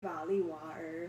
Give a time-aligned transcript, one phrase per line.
[0.00, 1.08] 法利瓦尔。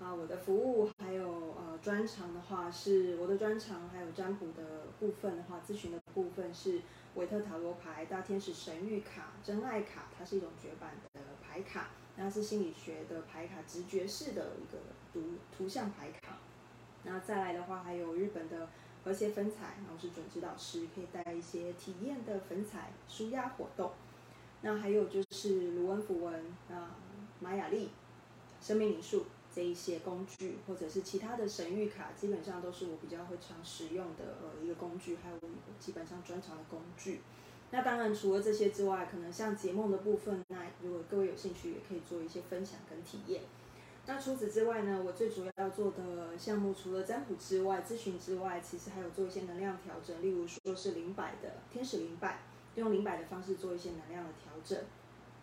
[0.00, 1.24] 啊，我的服务还有
[1.56, 6.80] 呃专长的话，是我的专长还有占卜的部分的话，咨询的部分是
[7.14, 14.78] 维特塔罗牌、大天使神谕卡、真爱卡，它是一种绝版的牌卡，那是心理学的牌卡，直觉式的一个
[15.12, 16.38] 图图像牌卡。
[17.04, 18.68] 那再来的话，还有日本的
[19.04, 23.92] 和谐粉彩，然后是准指导师，可以带一些体验的粉彩舒压活动。
[24.62, 26.34] 那还有就是卢恩符文
[26.68, 26.96] 啊，
[27.38, 27.90] 玛雅历、
[28.62, 29.26] 生命灵数。
[29.54, 37.20] 这一些工具，或者是其他的神谕卡，基本上都是我比较会常使用的呃一个工具，还有我基本上专长的工具。
[37.70, 43.42] 那当然除了这些之外，可能像解梦的部分，那如果各位有兴趣，也可以做一些分享跟体验。
[44.06, 52.38] 那除此之外呢，我最主要要做的项目，除了占卜之外，咨询之外，其实还有做一些能量调整，例如说是灵摆的天使灵摆，
[52.76, 54.82] 用灵摆的方式做一些能量的调整。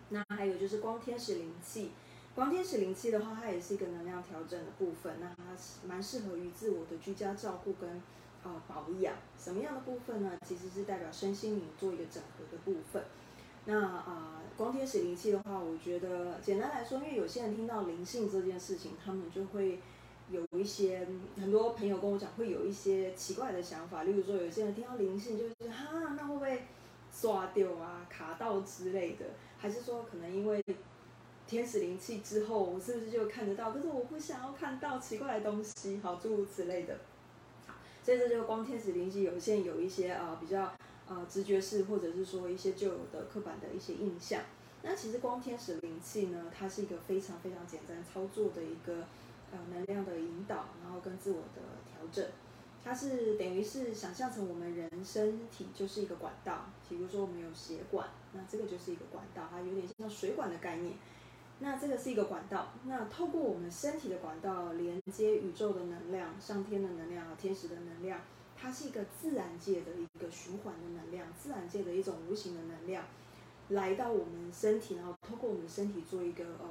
[0.10, 1.92] 那还有就是光天使灵气。
[2.40, 5.44] 光天使灵气的话，它也是一个能量调整的部分，那它
[5.86, 7.90] 蛮适合于自我的居家照顾跟
[8.46, 9.14] 啊保养。
[9.38, 10.32] 什么样的部分呢？
[10.48, 13.04] 其实是代表身心灵做一个整合的部分。
[13.66, 19.82] 那啊，光天使灵气的话，我觉得简单来说，因为有些人听到灵性这件事情，他们就会
[20.30, 21.06] 有一些
[21.36, 24.04] 很多朋友跟我讲，会有一些奇怪的想法。
[24.04, 26.64] 例如说，有些人听到灵性就是哈，那会不会
[27.12, 29.26] 刷掉啊、卡到之类的？
[29.58, 30.64] 还是说可能因为？
[31.50, 33.72] 天使灵气之后，我是不是就看得到？
[33.72, 36.96] 可是我不想要看到奇怪的东西，好诸如此类的。
[37.66, 40.72] 好，所以这就光天使灵气有限有一些呃比较
[41.08, 44.44] 呃直觉式，或者是说一些旧有的刻板的一些印象。
[44.84, 49.06] 那其实光天使灵气呢，它是一个非常非常简单操作的一个
[49.52, 52.24] 呃能量的引导，然后跟自我的调整。
[52.84, 60.94] 它是等于是想象成我们人身体就是一个管道，比如说我们有血管，那这个就是一个管道，它有点像水管的概念。
[61.62, 68.22] 那这个是一个管道，那透过我们身体的管道连接宇宙的能量、上天的能量、天使的能量，
[68.56, 73.04] 它是一个自然界的一个循环的能量，自然界的一种无形的能量，
[73.70, 76.68] 来到我们身体，然后透过我们身体做一个呃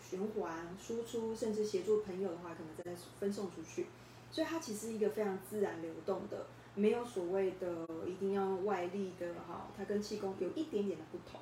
[0.00, 3.86] 循环输出，甚至协助朋友的话，可能再分送出去，
[4.30, 11.40] 所以它其实一个非常自然流动的，没有所谓的一定要外力的哈，它跟气功有一点点的不同。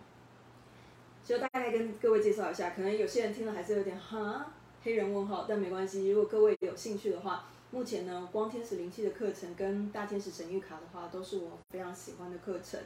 [1.25, 4.53] 就大概跟各位介绍一下，可能有些人听了还是有点哈
[4.83, 6.10] 黑人问号，但没关系。
[6.10, 12.81] 如果各位有兴趣的话，目前呢光天使灵气的课程跟大天使神谕卡的话，都是我非常喜欢的课程。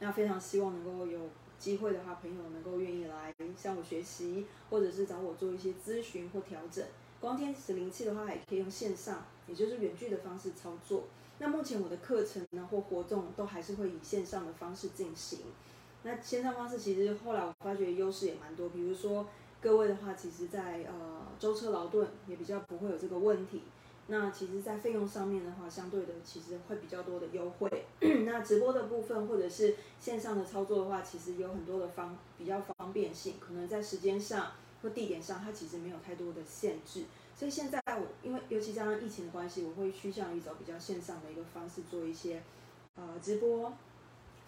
[0.00, 1.20] 那非常希望能够有
[1.58, 6.84] 机会的话，朋友能够愿意来向我学习，或者是找我做一些咨询或调整。
[7.20, 11.04] 光天使灵气的话，也可以用线上，也就是远距的方式操作。
[11.38, 15.40] 那目前我的课程呢或活动都还是会以线上的方式进行。
[16.04, 19.26] 那线上方式其实后来我发觉优势也蛮多，比如说
[19.60, 23.62] 各位的话，其实在呃舟车劳顿也比较不会有这个问题。
[24.06, 27.86] 那其实，在费用上面的话，相对的其实会比较多的优惠。
[28.26, 37.04] 那直播的部分或者是线上的操作的话，其实有很多的方比较方便性，可能在时间上或地点上，它其实没有太多的限制。
[37.34, 42.42] 所以现在我因为尤其加上疫情的关系，我会趋向于走比较线上的一个方式做一些
[42.96, 43.72] 呃直播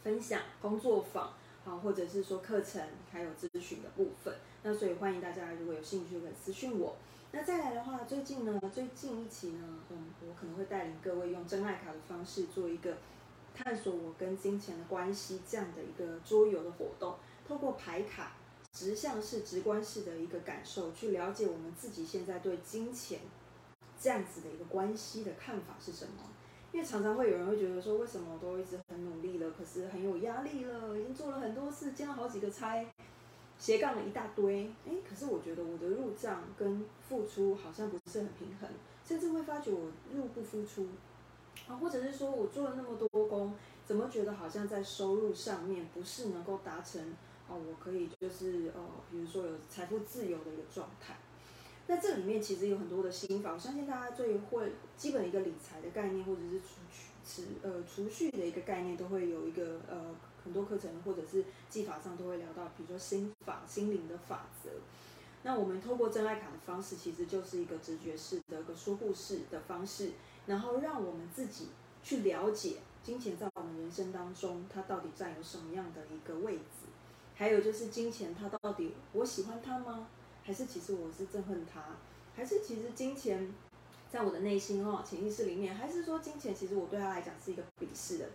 [0.04, 1.32] 分享、工作坊。
[1.66, 4.32] 好，或者是说课程还有咨询的部分，
[4.62, 6.94] 那所以欢迎大家如果有兴趣可以私讯我。
[7.32, 12.98] 那再来的话，最近呢，最近一期呢，嗯，我可能会带领各位用真爱卡的方式做一个
[13.52, 17.16] 探索我跟金钱的关系这样的一个桌游的活动，
[17.48, 18.36] 透过牌卡
[18.72, 23.18] 直向式、直观式的一个感受，去了解我们自己现在对金钱
[24.00, 26.12] 这样子的一个关系的看法是什么。
[26.72, 32.84] 因为常常会有人会觉得说，为什么我都一直很努力可是很有压力了，已经做了很多次，兼了好几个差，
[33.58, 38.68] 斜杠了一大堆，哎，可是我觉得我的入账跟付出好像不是很平衡，
[39.04, 40.88] 甚至会发觉我入不敷出，
[41.68, 47.02] 啊，或者是说我做了那么多工，怎么觉得好像在收入上面不是能够达成，
[47.48, 48.80] 哦，我可以就是呃，
[49.10, 51.16] 比如说有财富自由的一个状态。
[51.88, 60.14] 那这里面其实有很多的心法，我相信大家最会基本一个理财的概念，或者是储蓄、持呃储蓄的一个概念，都会有一个呃
[60.44, 64.70] 很多课程或者是技法上都会聊到，比如说心法、心灵的法则。
[65.42, 70.12] 那我们透过真爱卡的方式，其实就是一个直觉式的一个说故事的方式，
[70.46, 71.68] 然后让我们自己
[72.02, 76.86] 去了解金钱在我们人生当中它到底占有什么样的一个位置，
[77.34, 80.08] 还有就是金钱它到底我喜欢它吗？
[80.42, 81.80] 还是其实我是憎恨它，
[82.34, 83.52] 还是其实金钱
[84.08, 88.30] 在我的内心哦潜意识里面，还是说金钱其实我对他来讲是一个鄙视的，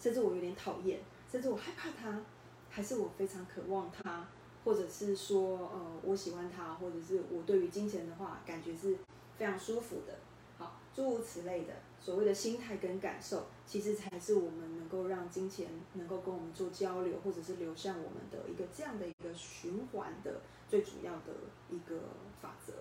[0.00, 1.00] 甚至我有点讨厌，
[1.30, 2.22] 甚至我害怕他，
[2.70, 4.28] 还是我非常渴望他，
[4.64, 8.96] 或者是说呃我喜欢他，或者是我对于金钱的话感觉是
[9.36, 10.18] 非常舒服的，
[10.58, 21.34] 好，诸如此类的所谓的心态跟感受，其实才是我们能够让金钱能够跟我们做交流，或者是流向我们的一个这样的一个循环的最主要的
[21.68, 22.00] 一个
[22.40, 22.72] 法则。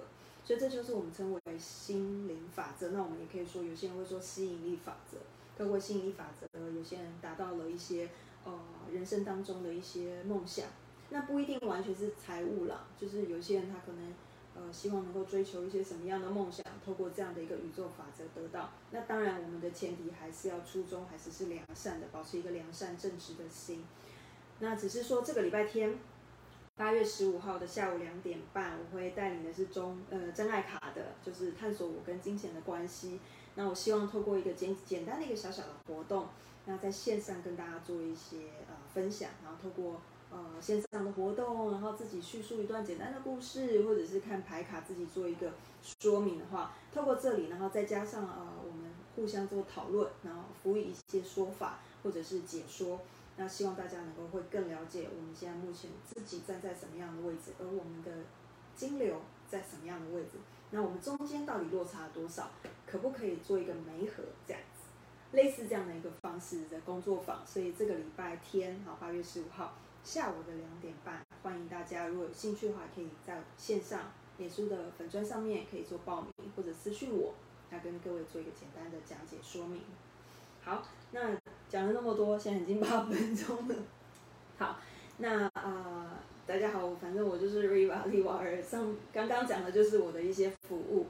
[0.46, 2.92] 所以这就是我们称为心灵法则。
[2.92, 5.18] 那我们也可以说，有些人会说吸引力法则。
[5.58, 8.10] 透过吸引力法则，有些人达到了一些
[8.44, 8.54] 呃
[8.94, 10.68] 人生当中的一些梦想。
[11.10, 14.14] 那不一定完全是财务啦，就是有些人他可能
[14.56, 18.70] 呃希望能够追求一些什么样的梦想，透过这样的一个宇宙法则得到。
[18.92, 23.84] 那当然，我们的前提还是要初衷还是是良善的，保持一个良善正直的心。
[24.60, 25.98] 那只是说这个礼拜天。
[26.78, 33.18] 八月十五号的下午两点半，我会带领的是中呃真爱卡的，就是探索我跟金钱的关系。
[33.56, 36.28] 那我希望透过一个简简单的一个小小的活动，
[36.66, 45.54] 那在线上跟大家做一些呃分享，然后透过呃线上的活动，然后自己叙述一段简单的故事，或者是看牌卡自己做一个
[46.02, 53.00] 说明的话，透过这里，然后再加上呃我们互相做讨论，然后辅以一些说法或者是解说。
[53.38, 58.10] 那希望大家能够会更了解我们现在目前自己站在什么样的位置，而我们的
[58.78, 60.38] 金流在什么样的位置，
[60.72, 62.50] 那我们中间到底落差了多少，
[62.88, 64.88] 可不可以做一个媒合这样子，
[65.36, 67.46] 类似这样的一个方式的工作坊。
[67.46, 77.34] 所以这个礼拜天，好，八月十五号下午的两点半，欢迎大家，如果有兴趣的话，可以在线上脸书的粉砖上面可以做报名，或者私讯我，
[77.70, 79.82] 来跟各位做一个简单的讲解说明。
[80.64, 81.38] 好，那。
[81.76, 83.76] 讲了那么多，现在已经八分钟了。
[84.58, 84.78] 好，
[85.18, 86.18] 那啊，
[86.48, 91.08] 大家好，反正我就是 Riva 利瓦尔，上刚刚讲的就是我的一些服务。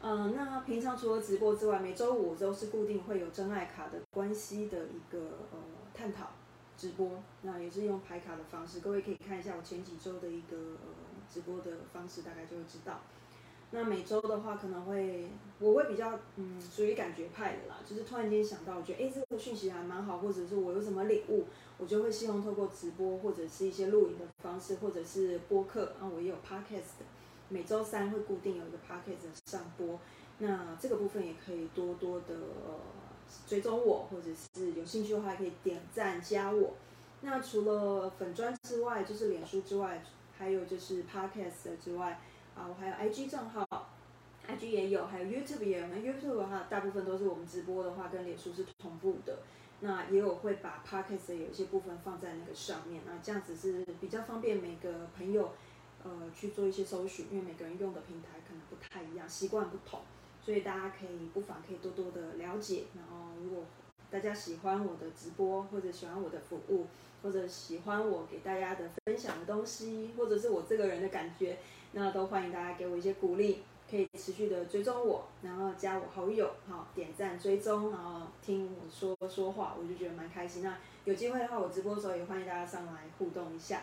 [0.00, 5.18] 嗯，那平常除了直播之外，每周五都是固定会有真爱卡的关系的一个
[5.52, 5.58] 呃
[5.92, 6.30] 探讨
[6.78, 10.96] 直播，那也是用排卡的方式，各位可以看一下我前几周的一个呃
[11.30, 13.02] 直播的方式，大概就会知道。
[13.72, 15.28] 那每周的话，可能会
[15.58, 21.44] 我会比较嗯属于感觉派的啦，就是突然间想到，我觉得哎这个讯息还蛮好，或者是我有什么领悟，
[21.76, 27.02] 我就会希望透过直播或者是一些录影的方式，或者是播客啊，我也有 podcast，
[27.48, 29.98] 每周三会固定有一个 podcast 上播，
[30.38, 32.78] 那这个部分也可以多多的呃
[33.48, 36.74] 追踪我，或者是有兴趣的话可以点赞加我。
[37.22, 40.02] 那除了粉砖之外，就是脸书之外，
[40.38, 42.20] 还有就是 podcast 之外。
[42.56, 43.90] 啊，我还有 IG 账号
[44.48, 45.86] ，IG 也有，还有 YouTube 也有。
[45.88, 49.40] 那 YouTube 的话，大部分都是我们直播的话，跟脸书是同步的。
[49.80, 55.52] 那也有会把 Podcast 有一些部分放在那个上面，那这样子是比较方便每个朋友
[56.02, 60.00] 呃去做一些搜寻，因为每个人用的平台可能不太一样，习惯不同，
[60.40, 62.84] 所以大家可以不妨可以多多的了解。
[62.94, 63.64] 然后如果
[64.10, 66.86] 大家喜欢我的直播，或者喜欢我的服务，
[67.22, 71.58] 或者喜欢我给大家的分享的东西，或者是我这个人的感觉。
[71.98, 80.62] 那都欢迎大家给我一些鼓励，可以持续的追踪我，然后加我好友，好点赞追踪，然后听我说说话，我就觉得蛮开心。
[80.62, 80.76] 那
[81.06, 83.80] 有机会的话，我直播的时候也欢迎大家上来互动一下。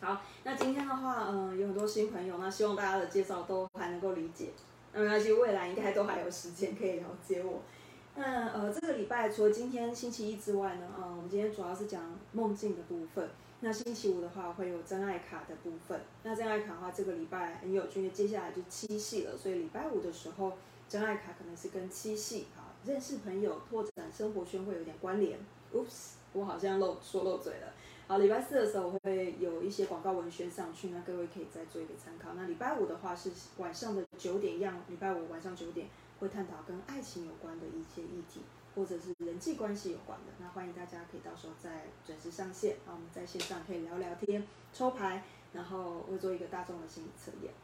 [0.00, 4.52] 好，那今天的话，嗯，有很多新朋友，那希望大家的介绍都还能够理解。
[4.94, 7.60] 那没关系，未来应该都还有时间可以了解我。
[8.14, 12.02] 那呃，这个礼拜除了今天星期一之外呢，呃，我们今天主要是讲
[12.32, 13.28] 梦境的部分。
[13.66, 16.00] 那星期五的话会有真爱卡的部分。
[16.22, 20.52] 那真爱卡的话，这个礼拜很有趣，因为接下来就七夕了，所以礼拜五的时候，
[20.88, 25.40] 真爱卡可能是跟七夕啊，认识朋友、拓展生活圈会有点关联。
[25.74, 27.72] Oops，我好像漏说漏嘴了。
[28.06, 32.34] 好，礼拜四的时候我会有一些广告文宣上去，那各位可以再做一个参考。
[32.36, 35.88] 那礼拜五的话是晚上的九点一样，礼拜五晚上九点
[36.20, 38.42] 会探讨跟爱情有关的一些议题。
[38.76, 45.22] 或者是人际关系有关的，那欢迎大家可以到时候再准时上线，然后我们在线上可以聊聊天、抽牌，
[45.54, 47.54] 然后会做一个大众的心理测验。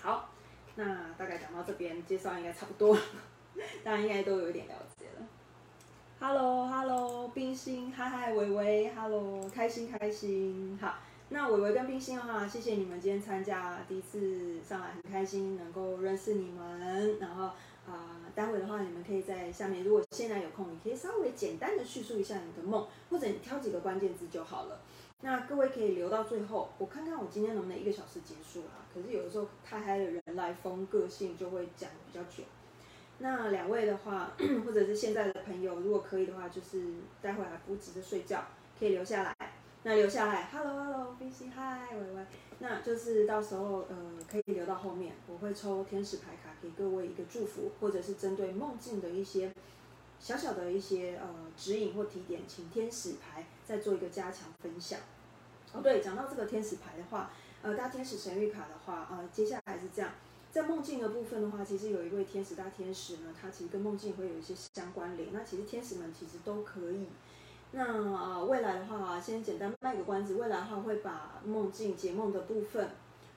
[0.00, 0.30] 好，
[0.76, 2.96] 那大概讲到这边，介绍应该差不多，
[3.84, 5.26] 大家应该都有一点了解了。
[6.18, 10.78] Hello，Hello，冰心，嗨嗨，维维，Hello，开心开心。
[10.80, 10.94] 好，
[11.28, 17.50] 那伟伟跟冰心的话，谢谢你们今天参加，第一次上来很开心，能够认识你们，然后。
[17.84, 24.80] 啊，待会的话，你们可以在下面，如果现在有空，你可以稍微简单的叙述一下你的梦，或者你挑几个关键字就好了。
[25.20, 28.82] 那各位可以留到最后，我看看我今天能不能一个小时结束啊？
[28.92, 32.44] 可是有的时候太嗨的人来疯，个性就会讲比较久。
[33.18, 34.32] 那两位的话，
[34.66, 36.82] 或者是现在的朋友，如果可以的话，就是
[37.20, 38.44] 待会还不急着睡觉，
[38.78, 39.51] 可以留下来。
[39.84, 42.24] 那留下来，Hello Hello，Hi，喂喂。
[42.60, 43.96] 那就是到时候，呃，
[44.30, 49.52] 可以留到后面，我会抽天使牌卡给各位一个祝福，或者是针对梦境的一些
[50.20, 55.00] 小小的一些呃指引或提点，请天使牌再做一个加强分享。
[55.72, 60.12] 哦，对，讲到这个天使牌的话，呃，大天使神谕卡的话，呃，接下来是这样，
[60.52, 65.30] 在梦境的部分的话，其实有一位天使大天使呢，他其实跟梦境会有一些相关联。
[65.32, 67.08] 那其实天使们其实都可以。
[67.74, 72.90] 那呃，未来的话，先简单卖个关子，未来的话会把梦境解梦的部分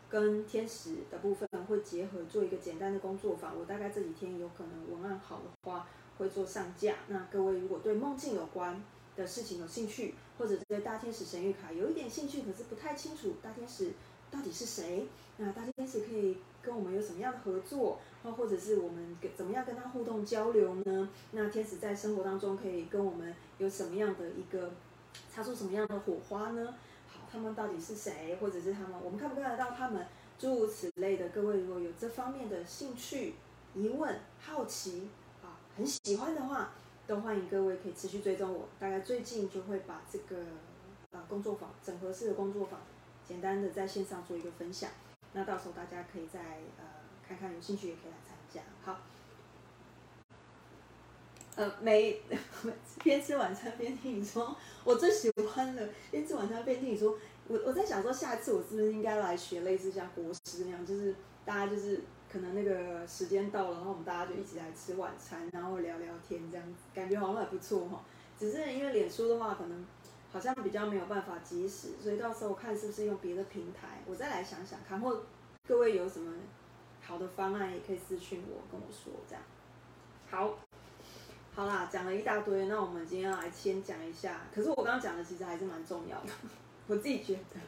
[0.10, 3.58] 跟天使的部分会结合，做一个简单的工作坊。
[3.58, 5.88] 我大概这几天有可能文案好的话
[6.18, 6.96] 会做上架。
[7.08, 8.84] 那各位如果对梦境有关
[9.16, 13.94] 的事情有兴趣，或者对大天使神谕卡有一点兴趣，可是不太清楚大天使
[14.32, 21.10] 到底是谁，那大天使可以跟我们有什么样的合作，或或者是我们怎么样跟他互动交流呢？
[21.32, 24.72] 那天使在生活当中可以跟我们有什么样的一个
[25.30, 26.74] 擦出什么样的火花呢？
[27.08, 30.06] 好，他们到底是谁，或者是他们，我们看不看得到他们？
[30.38, 33.36] 诸如此类的，各位如果有这方面的兴趣、
[33.74, 35.10] 疑问、好奇
[35.42, 36.72] 啊，很喜欢的话。
[37.08, 40.38] 都欢迎各位可以持续追踪我，大概最近就会把这个
[41.12, 42.80] 啊工作坊整合式的工作坊，
[43.28, 44.90] 简单的在线上做一个分享，
[45.34, 46.40] 那到时候大家可以再
[46.78, 46.86] 呃
[47.28, 48.62] 看看有兴趣也可以来参加。
[48.84, 49.02] 好，
[51.56, 52.22] 呃每
[53.04, 57.18] 边吃晚餐边听你说，我最喜欢的边吃晚餐边听你说，
[57.48, 62.02] 我我在想说下一次我是不是应该来学类似像国师那样，就是大家就是。
[62.28, 68.04] 可能那个时间到了，然后我们大家就一起来吃晚餐，然后聊聊天，这样子感觉好像还不错哈。
[68.38, 69.86] 只是因为脸书的话，可能
[70.36, 75.00] 好像比较没有办法及时，所以到时候看是不是用别的平台，我再来想想看。
[75.00, 75.24] 或
[75.66, 76.34] 各位有什么
[77.02, 79.42] 好的方案，也可以私信我跟我说这样。
[80.30, 80.60] 好，
[81.54, 84.42] 好啦，讲了一大堆，那我们今天来先讲一下。
[84.54, 86.34] 可是我刚刚讲的其实还是蛮重要的，
[86.88, 87.62] 我自己觉得。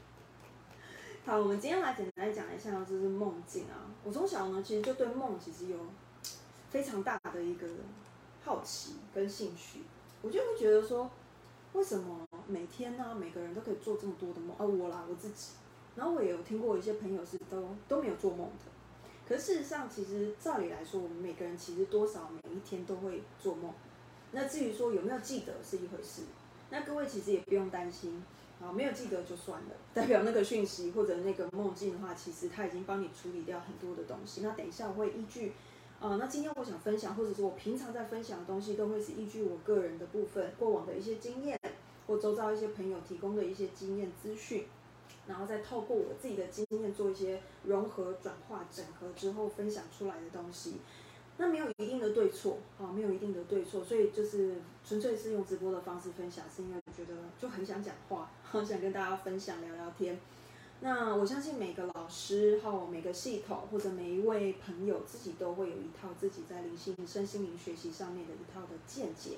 [1.25, 3.87] 好，我们今天来简单讲一下，就是梦境啊。
[4.03, 5.77] 我从小呢，其实就对梦其实有
[6.69, 7.65] 非常大的一个
[8.43, 9.83] 好奇跟兴趣。
[10.21, 11.09] 我就会觉得说，
[11.71, 14.55] 为什么每天呢，每个人都可以做这么多的梦？
[14.57, 15.51] 啊，我啦，我自己。
[15.95, 18.71] 然后我也有听过一些朋友是都都没有做梦的。
[19.27, 23.73] 可事实上，其实照理来说，我们每个人其实多少每一天都会做梦。
[24.31, 26.23] 那至于说有没有记得是一回事。
[26.69, 28.23] 那各位其实也不用担心。
[28.59, 34.41] 啊，没有记得就算了，代表那个讯息或者那个梦境的话，其实他已经帮你处理掉很多的东西。
[34.41, 35.53] 那等一下我会依据，
[35.99, 41.59] 啊，那今天我想分享，或者是我平常在分享的东西，都会是依据我个人的部分，过往的一些经验，
[42.07, 44.65] 或周遭一些朋友提供的一些经验资讯，
[45.27, 50.77] 然后再透过我自己的经验做一些融合、转化、整合之后分享出来的东西。
[51.39, 60.19] 那没有一定的对错，啊，没有一定的对错，所以就是纯粹是用直播的方式分享，是因为我觉得就很想讲话，很想跟大家分享聊聊天。
[60.79, 69.37] 那我相信每个老师哈每个系统或者每一位朋友自己都会有一套自己在灵性身心灵学习上面的一套的见解，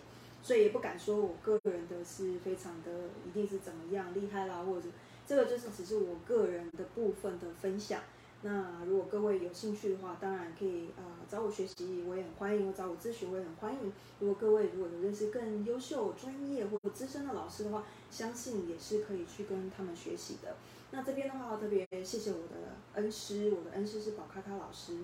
[0.50, 2.90] 所以也不敢说我个人的是非常的
[3.24, 4.88] 一定是怎么样厉害啦，或者
[5.28, 8.02] 这个就是只是我个人的部分的分享。
[8.42, 13.94] 那如果各位有兴趣的话，当然可以呃找我学习，我也很欢迎；或找我咨询，我也很欢迎。
[14.20, 20.56] 如果各位如果有认识更优秀、专业或资深的老师的话，相信也是可以去跟他们学习的。
[20.90, 24.98] 那这边的话，特别谢谢我的恩师，我的恩师是宝咖咖老师。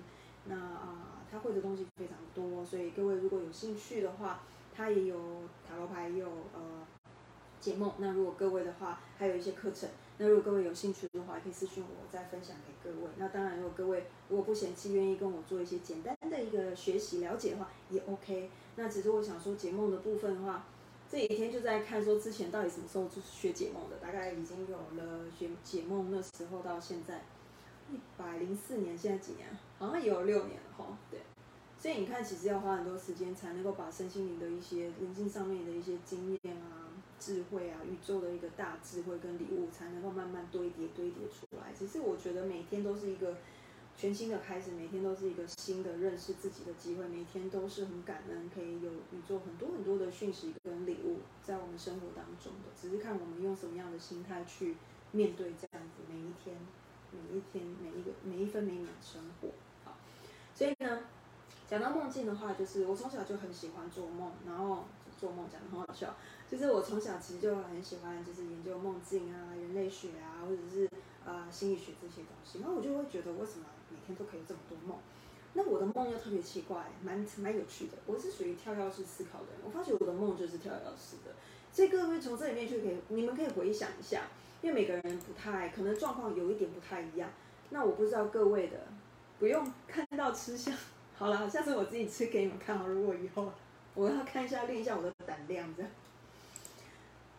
[0.46, 4.40] 那啊，他会的东西非常多，所以各位如果有兴趣的话，
[4.76, 5.16] 他也有
[5.66, 6.86] 塔罗牌，也有呃
[7.60, 7.92] 解梦。
[7.98, 9.88] 那如果各位的话，还有一些课程。
[10.18, 13.08] 那如果各位有兴趣的话，可以私信我，再分享给各位。
[13.16, 18.50] 那当然，如果各位如果不嫌弃，愿意跟我做一些简单的一个学习了解的话，也 OK。
[18.76, 20.66] 那只是我想说解梦的部分的话，
[21.10, 27.24] 这几天就在看说之前到底什么时候就是学解梦的，大概已经有了学解梦那时候到现在
[27.90, 29.48] 一百零四年，现在几年？
[29.78, 30.98] 好像也有六年了哈。
[31.10, 31.20] 对，
[31.86, 36.90] 所以你看，其实要花很多时间才能够把身心灵的一些灵性上面的一些经验啊。
[37.20, 41.72] 智慧啊，宇宙的一个大智慧跟礼物，才能够慢慢堆叠堆叠出来。
[41.78, 43.36] 只是我觉得每天都是一个
[43.96, 52.74] 全新的开始，每天都是一个新的认识自己的机会，每天都是很感恩，可以有宇宙很多很多的讯息跟礼物在我们生活当中的。
[52.74, 54.74] 只是看我们用什么样的心态去
[55.12, 56.56] 面对这样子每一天、
[57.12, 59.50] 每一天、每一个每一分每秒的生活。
[59.84, 59.96] 好，
[60.52, 61.02] 所以呢，
[61.68, 64.84] 讲到梦境的话，就是我从小就很喜欢做梦，然后
[65.18, 66.14] 做梦讲的很好笑。
[66.48, 70.88] 就是我从小其实就很喜欢，就是研究梦境啊、人类学啊，或者是
[71.24, 72.60] 呃心理学这些东西。
[72.60, 74.96] 然后我就会觉得，为什么每天都可以有这么多梦？
[75.54, 77.94] 那我的梦又特别奇怪，蛮蛮有趣的。
[78.06, 81.34] 我是属于跳跃式思考的人，我发觉我的梦就是跳跃式的。
[81.72, 84.28] 所以各位从这里面就可以，你们可以回想一下，
[84.62, 87.28] 因为每个人不太可能状况有一点不太一样。
[87.70, 88.86] 那我不知道各位的，
[89.40, 90.72] 不用看到吃相。
[91.18, 92.86] 好了，下次我自己吃给你们看好。
[92.86, 93.50] 如果以后
[93.94, 95.90] 我要看一下练一下我的胆量这样。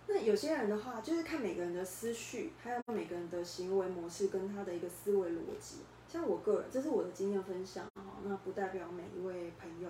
[0.07, 5.81] 那有些人的话，就是看每个人的思绪，还有每个人的行为模式跟他的一个思维逻辑。
[6.12, 9.89] 像我个人，这是我的经验分享哈，那不代表每一位朋友。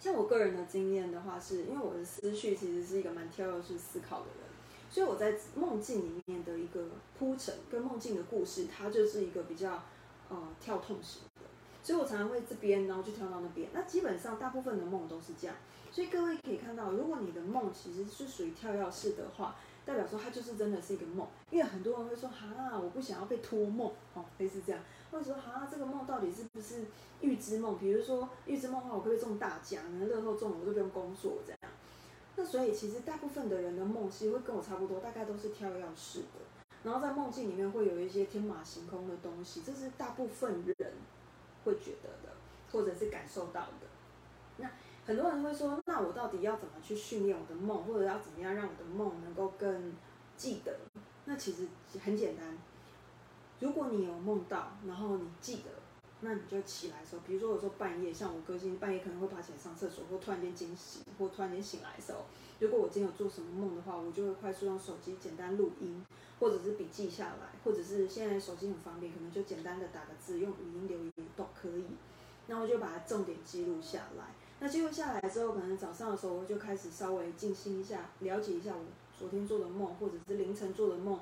[0.00, 4.48] 像我个人的经验的话，是因为我的思绪其实是一个蛮跳跃式思考的人，
[4.88, 6.88] 所以我在梦境里面的一个
[7.18, 9.82] 铺陈跟梦境的故事，它就是一个比较
[10.30, 11.22] 呃跳痛型，
[11.86, 13.68] 所以我常常会这边，然后就跳到那边。
[13.72, 15.54] 那基本上大部分的梦都是这样，
[15.92, 21.28] 所以各位可以看到，如果你的梦其实是属于跳跃式的话，代表说它就是真的是一个梦。
[21.48, 24.82] 因为很多人会说，哈，我不想要被托梦，哦，类似这样。
[25.12, 26.86] 或者说，哈，这个梦到底是不是
[27.20, 27.78] 预知梦？
[27.78, 29.80] 比如说预知梦话，我可不可以中大奖？
[29.96, 30.06] 呢？
[30.06, 31.72] 乐透中了，我就不用工作这样。
[32.34, 36.40] 那所以其实大部分的人的梦，其实会跟我差不多，大概都是跳跃式的。
[36.82, 40.92] 然后在梦境里面会有一些天马行空的东西，这是大部分人
[41.66, 42.32] 会觉得的，
[42.72, 43.86] 或者是感受到的。
[44.56, 44.70] 那
[45.04, 49.92] 很多人会说，那我到底要怎么去训练我的梦，或者要怎么样让我的梦能够更
[50.36, 50.74] 记得？
[51.26, 51.66] 那其实
[51.98, 52.56] 很简单。
[53.60, 55.70] 如果你有梦到，然后你记得，
[56.20, 62.24] 那你就起来的时候，比如说有时候半夜，像我个性半夜可能会爬起来上厕所，或突然间惊醒，或突然间醒来的时候，
[62.58, 66.04] 如果我今天有做什么梦的话，我就会快速用手机简单录音，
[66.40, 71.84] 或者是笔记下来，或者是现在手机很方便，可能就简单的打个字，用语音留言都可以。
[72.46, 74.34] 那我就把它重点记录下来。
[74.60, 78.84] 那记录下来之后，可能早上的时候我就开始稍微静心一下，了解一下我
[79.18, 81.20] 昨天做的梦，或者是凌晨做的梦。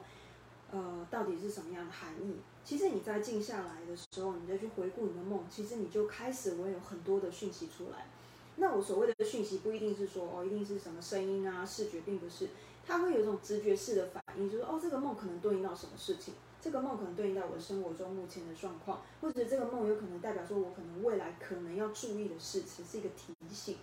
[0.70, 2.36] 呃，到底是什么样的含义？
[2.64, 8.06] 其实你在静下来的时候，你再去回顾你的梦，其实你就开始会有很多的讯息出来。
[8.56, 12.48] 那我所谓的讯息不一定是说哦，一定是什么声音啊、视觉，并不是，
[12.86, 23.76] 它会有一种直觉式的反应，就是哦，这个梦可能对应到什么事情，这个梦可能对应到我的生活中目前的状况，或者这个梦有可能代表说我可能未来可能要注意的事情，是一个提醒。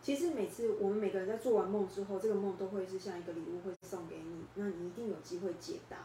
[0.00, 5.96] 其实每次我们每个人在做完梦之后，这个梦都会是像一个礼物会送给你，那你一定有机会解答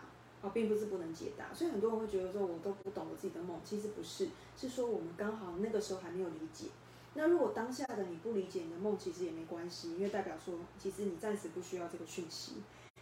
[0.41, 1.53] 啊，并不是不能解答。
[1.53, 6.65] 所以很多人会觉得说我都不懂我自己的梦，其实不是，是说我们刚好那个时候还没有理解。
[7.15, 12.53] 那如果当下的你不理解你的梦，其实也没关系，因为代表说其实你暂时不需要这个讯息。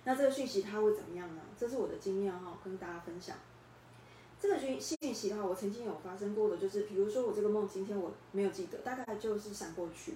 [0.04, 1.42] 那这个讯息它会怎么样呢？
[1.58, 3.38] 这是我的经验哈，跟大家分享。
[4.40, 10.16] 这个讯信息的话，我曾经有发生过的，就是比如说我这个梦今天我没有记得，大概就是闪过去。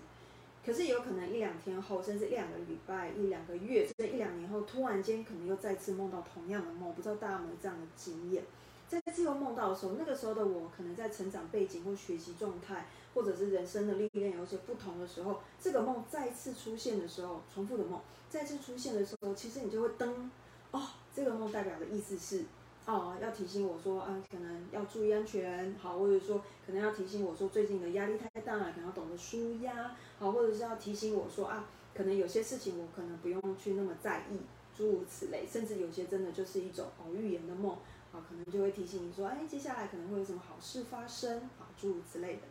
[0.66, 6.92] 可是有可能一两天后，甚至一两个礼拜、一两个月，甚至一两年后，突然间可能又再次梦到同样的梦。
[6.96, 8.44] 不知道大家有没有这样的经验？
[8.88, 18.00] 在次又梦到的时候，那个时候的我可能在成长背景或学习状态，或者是人生的历练有些不同的时候，这个梦再次出现的时候，重复的梦
[18.30, 20.30] 再次出现的时候，其实你就会登
[20.70, 20.84] 哦，
[21.16, 22.46] 这个梦代表的意思是。
[22.88, 34.38] 哦，要提醒我说，啊，可能要注意安全，好，或者说可能要提醒我说，最近的压力太大了，可能要懂得舒压，好，或者是要提醒我说，啊，可能有些事情我可能不用去那么在意，
[34.78, 37.72] 诸如此类，甚至有些真的就是一种哦预言的梦，
[38.14, 42.42] 啊，可能就会提醒你说，哎，接下来可能会有什么好事发生，啊，诸如此类的。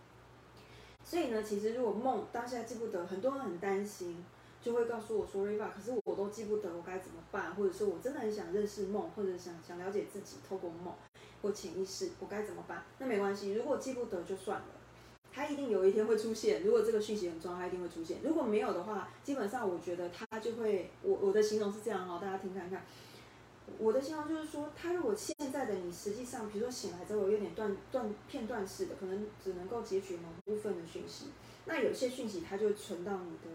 [1.04, 4.24] 所以呢，其实如果梦当下记不得，很多人很担心。
[4.64, 10.94] 就会告诉我说，Riva，可是我都记不得我该怎么办，或者是我真的很想认识梦，或者想想了解自己，透过梦
[11.42, 12.82] 或潜意识，我该怎么办？
[12.96, 14.66] 那没关系，如果记不得就算了，
[15.30, 16.62] 它一定有一天会出现。
[16.62, 18.20] 如果这个讯息很重要，它一定会出现。
[18.24, 22.86] 如果没有的话，基本上我觉得它就会，我我的形容是这样哈，大家听看看。
[23.79, 31.27] 我的形容就是说，它如果现在的你实际上，比如说醒来之后有点断断片段式的，可能只能够截取某部分的讯息，
[31.66, 33.55] 那有些讯息它就存到你的。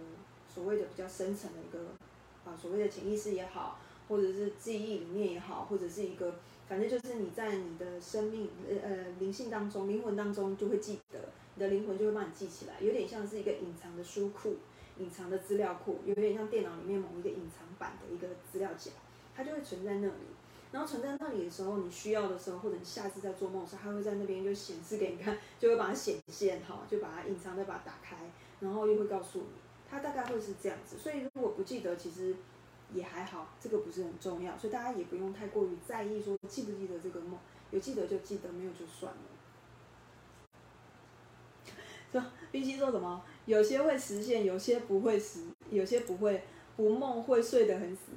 [0.52, 1.92] 所谓的比较深层的一个
[2.44, 11.20] 啊，所谓的潜意识也好，或者是记忆里面也好，或者是一个，反正就是你在你的生命呃呃灵性当中、灵魂当中就会记得，
[11.54, 14.58] 你的灵魂就会帮你记起来，有点像是一个隐藏的书库、
[14.98, 18.90] 隐藏的资料库，有点像电脑里面某一个隐藏版的一个资料夹，
[19.40, 20.14] 它就会存在那里。
[20.70, 28.18] 然后存在那里的时候，你需要的时候，或者你下次在做梦的时候，它会在那边就显示给你看，就会 把它显现哈，就把它隐藏，再把它打开，
[28.60, 29.46] 然后又会告诉你。
[29.90, 32.36] 它大概会是这样子，所以如果不记得，其实
[32.94, 37.40] 也还好，这个不是很重要，所以大家也不用太过于在意说记不记得这个梦，
[37.72, 39.20] 有记得就记得，没有就算了。
[42.12, 43.24] 说 B 七说什么？
[43.46, 46.44] 有些会实现，有些不会实，有些不会，
[46.76, 48.12] 不梦会睡得很死，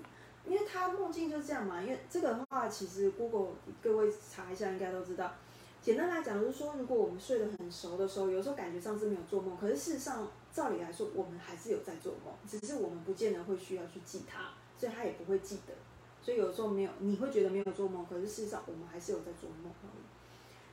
[0.53, 1.81] 因为他梦境就是这样嘛。
[1.81, 5.33] 因为这个的话，其实 Google 各位查一下，应该都知道。
[5.81, 15.73] 简单来讲，就是说，如果我们睡得很熟的时候，有时候感觉上是没有做梦，可是事实上，照理来说，我们还是有在做梦，只是我们不见得会需要去记它，所以他也不会记得。
[16.21, 20.03] 所以有时候没有，你会觉得没有做梦，可是事实上我们还是有在做梦而已。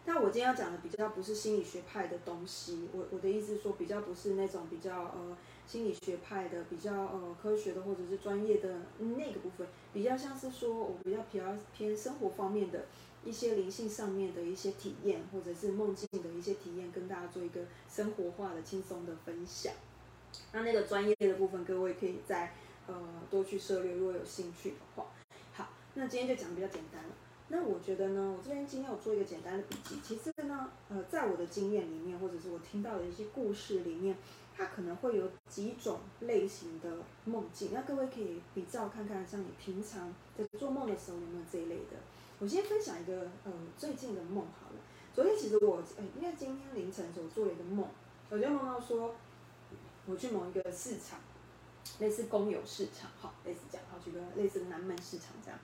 [0.05, 5.37] 但我今天要讲的比较不是心理学派的东西，我我的意思是说比较不是那种比较呃
[5.69, 12.85] 心理学派的比较呃科学的或者是专业的那个部分，比较像是说我比较偏偏生活方面的
[13.23, 19.71] 一些灵性上面的一些体验，或者是梦境的一些体验，跟大家做一个生活化的轻松的分享。
[20.51, 22.51] 那那个专业的部分，各位可以再
[22.87, 22.95] 呃
[23.29, 25.05] 多去涉猎，如果有兴趣的话。
[25.53, 27.09] 好，那今天就讲的比较简单了。
[27.51, 29.99] 那我觉得呢，我这边今天有做一个简单的笔记。
[30.03, 34.15] 其实呢，呃，在我的经验里面，或者是我听到的一些故事里面，
[34.59, 37.69] 它可能会有几种类型的梦境。
[37.73, 41.95] 那各位可以比照看看，像你平常在做梦的时候有没有这一类的。
[42.39, 44.75] 我先分享一个呃最近的梦好了。
[45.15, 47.87] 昨天其实我呃，应该今天凌晨的时候做了一个梦，
[48.29, 49.15] 我就梦到说，
[50.05, 51.19] 我去某一个市场，
[51.99, 55.57] 类似公有市场，好，类似这样，好，举个类似南门市场这样。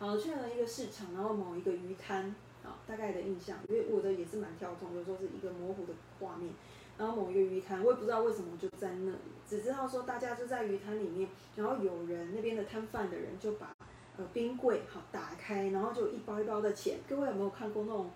[0.00, 2.34] 好，去了一个市场，然后某一个鱼摊，
[2.64, 6.52] 啊，大概的印象，因为我的也是蛮跳动，有时候是一个模糊的画面。
[7.00, 9.16] 然后某一个鱼摊，我也不知道为什么就在那里，
[9.48, 13.74] 只知道说大家就在鱼摊里面，然后有人那边的摊贩的人就把
[14.18, 16.98] 呃冰柜好打开，然后就一包一包的钱。
[17.08, 18.10] 各位有没有看过那种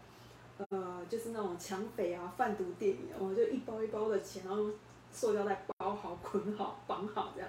[0.68, 3.08] 呃，就是那种抢匪啊、贩毒电影？
[3.18, 4.74] 我就一包一包的钱，然后用
[5.10, 7.48] 塑料袋包好、捆好、绑好这样。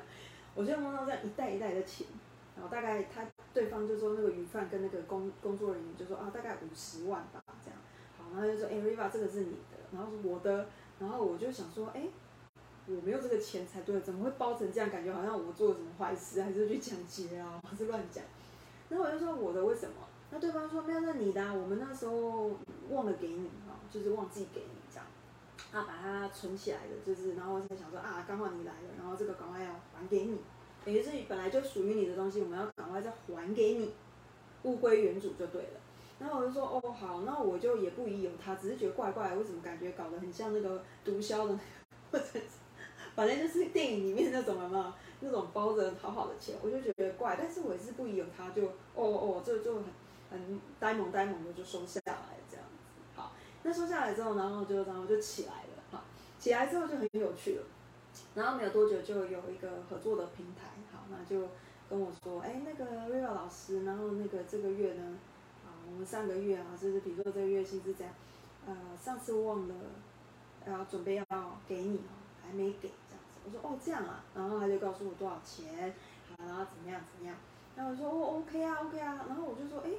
[0.55, 2.07] 我就梦到这样一袋一袋的钱。
[2.55, 7.77] 然后大概他对方就说那个鱼贩跟那个工工作人员就说啊大概五十万吧这样，
[8.17, 10.69] 好，然后就说哎 Riva 这个是你的，然后是我的，
[11.05, 12.07] 然后我就想说哎
[12.87, 14.89] 我没有这个钱才对，怎么会包成这样？
[14.89, 18.23] 感觉好像我做了什么坏事，还是去抢劫啊，还 是乱讲？
[18.89, 19.95] 然后我就说我的为什么？
[20.31, 22.51] 那对方说没有，那你的，我们那时候
[22.89, 25.05] 忘了给你啊，就是忘记给你这样，
[25.71, 30.39] 啊把它存起来的，就是然后才想说啊刚好你来了，然后这个赶快要还给你。
[30.83, 33.93] 等于是本来就属于你的东西，我们要赶快再还给你，
[34.63, 35.79] 物归原主就对了。
[36.19, 41.59] 然后我就说哦好，那我就也不疑有他，只是觉得怪怪，为什么感觉搞得很像那个毒枭的，
[42.11, 42.25] 或 者
[43.15, 47.35] 反正就是电影里面那种什么那种包着好好的钱，我就觉得怪。
[47.37, 49.83] 但是我也是不疑有他，就哦哦这就很
[50.31, 53.01] 很呆萌呆萌的就收下来这样子。
[53.15, 53.31] 好，
[53.63, 56.03] 那收下来之后，然后就然后就起来了，好，
[56.39, 57.63] 起来之后就很有趣了。
[58.33, 61.47] 然后没有多久就有一个合作的平台，好，那就
[61.89, 65.17] 跟我说，哎，那个瑞老师，然后那个这个月呢，
[65.91, 68.13] 我们上个月啊，就是比如说这个月薪资这样，
[68.65, 69.75] 呃，上次忘了，
[70.67, 71.25] 要准备要
[71.67, 73.39] 给你哦，还没给这样子。
[73.45, 75.93] 我说哦这样啊，然后他就告诉我多少钱，
[76.29, 77.37] 好，然后怎么样怎么样。
[77.75, 79.91] 然后我说哦 OK 啊 OK 啊，然后我就说哎，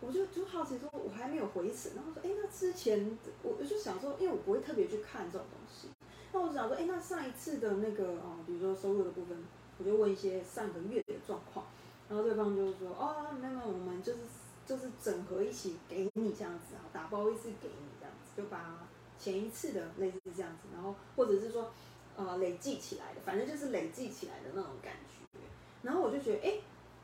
[0.00, 5.88] 我就就好奇说，我还没有回审，然后说哎那之前我我就想说，因为我不会特别去看这种东西。
[6.32, 9.38] 那我想说，哎，那上一次的那个啊，比如说收入的部分，
[9.78, 11.64] 我就问一些上个月的状况，
[12.08, 14.18] 然后对方就是说，哦，没有，我们就是
[14.66, 18.86] 就是整合一起给你这样子啊，打包一次给你这样子，就把
[19.18, 21.70] 前一次的类似这样子，然后或者是说，
[22.16, 25.38] 呃，累计起来的，反正就是累计起来的那种感觉。
[25.82, 26.58] 然后我就觉得，哎，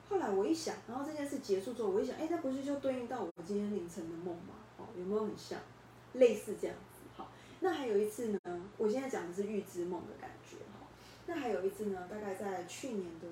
[0.09, 4.55] 后来我一想，然后这件事结束之后，我一想，哎，那不是就对应到我今天凌晨的梦吗？
[4.79, 5.59] 哦，有没有很像，
[6.15, 6.77] 类似这样？
[7.65, 8.41] 那还有一次呢，
[8.77, 10.85] 我现在讲的是预知梦的感觉哈。
[11.27, 13.29] 那还有一次呢，大概在去年的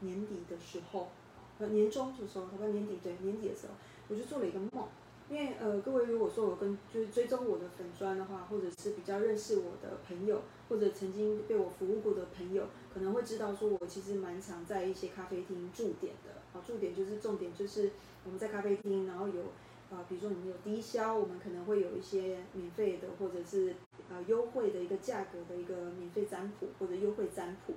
[0.00, 1.10] 年底的时候，
[1.58, 3.74] 呃，年终的时候，大概年底对年底的时候，
[4.08, 4.86] 我就做了一个梦。
[5.30, 16.40] 因为呃，各位如果说我跟就是追踪我的粉砖的话，或者是比较认识我的朋友，或者曾经被我服务过的朋友，可能会知道说我其实蛮常在一些咖啡厅驻点的。
[16.52, 17.90] 好，驻点就是重点就是
[18.24, 19.42] 我们在咖啡厅，然后有。
[19.90, 23.74] 啊，比如说你们有低消，我们可能会有一些免费的，或者是
[24.10, 27.72] 呃优惠的一个价格的一个免费占卜或者优惠占卜。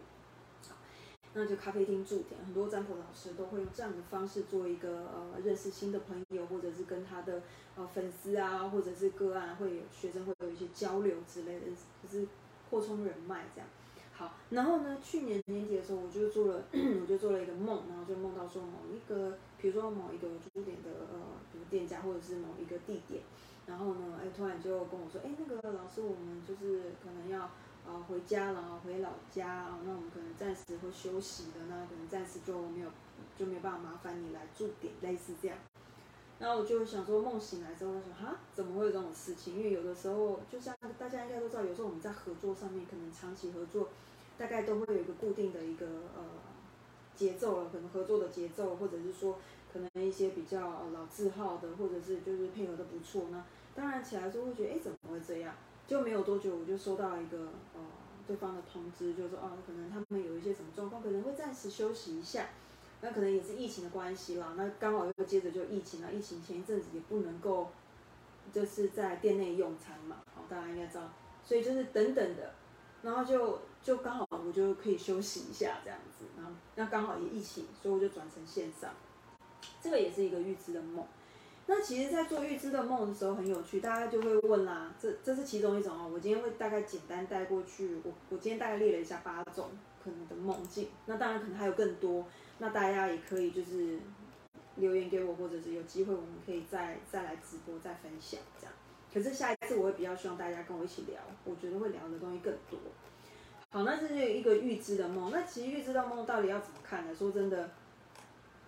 [1.34, 7.42] 那就咖啡厅驻点，很多占卜老师都会用这样的方式做一个呃认识新的朋友，或者是跟他的
[7.76, 11.66] 呃粉丝啊，或者是个案会有学生会有一些交流之类的，
[12.04, 12.28] 就是
[12.70, 13.68] 扩充人脉这样。
[14.14, 21.20] 好，然后呢，去年年底的时候，我就做了， 我就做了一个梦，然后就梦到说某一个，比如说某一个驻点的呃。
[21.70, 23.22] 店家或者是某一个地点，
[23.66, 27.50] 然后呢，哎，突然就跟我说，哎，那个老师，我们就是可能要
[27.86, 32.90] 啊回家了，回老家啊，那我们可能暂时会休息的，那可能暂时就没有
[33.38, 35.58] 就没有办法麻烦你来驻点，类似这样。
[36.40, 39.58] 然后我就想说，梦醒来之后，我说哈，怎么会有这种事情？
[39.58, 43.90] 因为有的时候，就像大家应该都知道，有时候我们在合作上面，可能长期合作，
[44.38, 46.24] 大概都会有一个固定的一个呃
[47.16, 49.38] 节奏了，可能合作的节奏，或者是说。
[49.74, 53.42] 可能一些比较老字号的，或者是就是配合的不错，那
[53.74, 55.56] 当然起来之后会觉得，哎，怎么会这样？
[55.92, 57.38] 就没有多久，我就收到一个
[57.76, 57.82] 呃
[58.26, 62.48] 对方的通知，就说哦，可能他们有一些什么状况，可能会暂时休息一下。
[63.02, 64.54] 那可能也是疫情的关系啦。
[64.56, 67.72] 那刚好又接着就疫情了，疫情前一阵子也不能够
[68.54, 71.10] 就是在店内用餐嘛，好，大家应该知道，
[71.44, 72.54] 所以就是等等的，
[73.02, 78.92] 然后就就刚好我就可以休息一下这样子，然后那刚好也一起，所以我就转成线上，
[79.82, 81.06] 这个也是一个预知的梦。
[81.74, 86.12] 那其实，在做预知的梦的时候很有趣，大家就会问啦，这这是其中一种哦。
[86.14, 89.70] 我今天会大概简单带过去，我我今天大概列了一下八种
[90.04, 92.26] 可能的梦境，那当然可能还有更多，
[92.58, 93.98] 那大家也可以就是
[94.76, 98.74] 留言给我，或者是有机会我们可以再再来直播再分享这样。
[99.14, 102.78] 可是下一次我会比较希望大家跟我一起聊，我觉得会聊的东西更多。
[103.70, 107.16] 好，那这是一个预知的梦，那其实预知的梦到底要怎么看呢？
[107.16, 107.70] 说真的。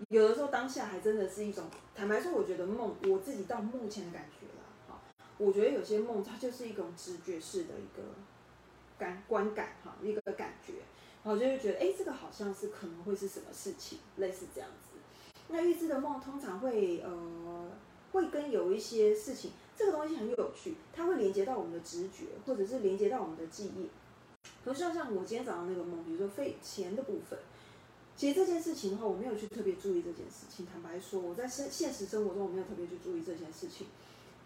[0.09, 5.01] 有的时候当下还真的是一种，坦白说，我觉得梦，我自己到目前的感觉啦，哈，
[5.37, 8.03] 我觉得有些梦它就是一种直觉式的一个
[8.97, 10.73] 感观感，哈，一个感觉，
[11.23, 14.97] 然后就会觉得，哎，这个好像是可能会是什么事情，类似这样子。
[15.49, 17.69] 那预知的梦通常会，呃，
[18.11, 23.89] 会跟有一些事情，这个东西很有趣，它会连接到我们的直觉，或者是连接到我们的记忆。
[24.63, 27.39] 比如说像我今天早上那个梦，比如说费钱的部分。
[28.15, 30.65] 其实这件事情的话，我没有去特别注意这件事情。
[30.65, 33.87] 坦白说，我在现现实生活中我没有特别去注意这件事情。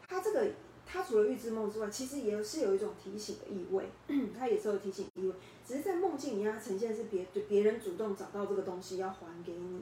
[0.07, 0.47] 它这个，
[0.85, 3.89] 它除了预知梦之外，其实也是有一种提醒的意味。
[4.39, 5.33] 它也是有提醒意味，
[5.67, 9.81] 只是在梦境里，它呈现是别对别人主动找到这个东西要还给你。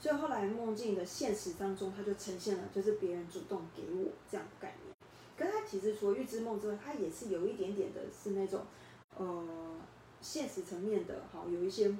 [0.00, 4.96] 所以后来梦境的现实当中，它就呈现了就是别人主动给我这样的概念。
[5.36, 8.62] 可是它其实除了预知梦之外，它也是有一点点的是那种
[9.18, 9.44] 呃
[10.22, 11.94] 现实层面的，好有一些。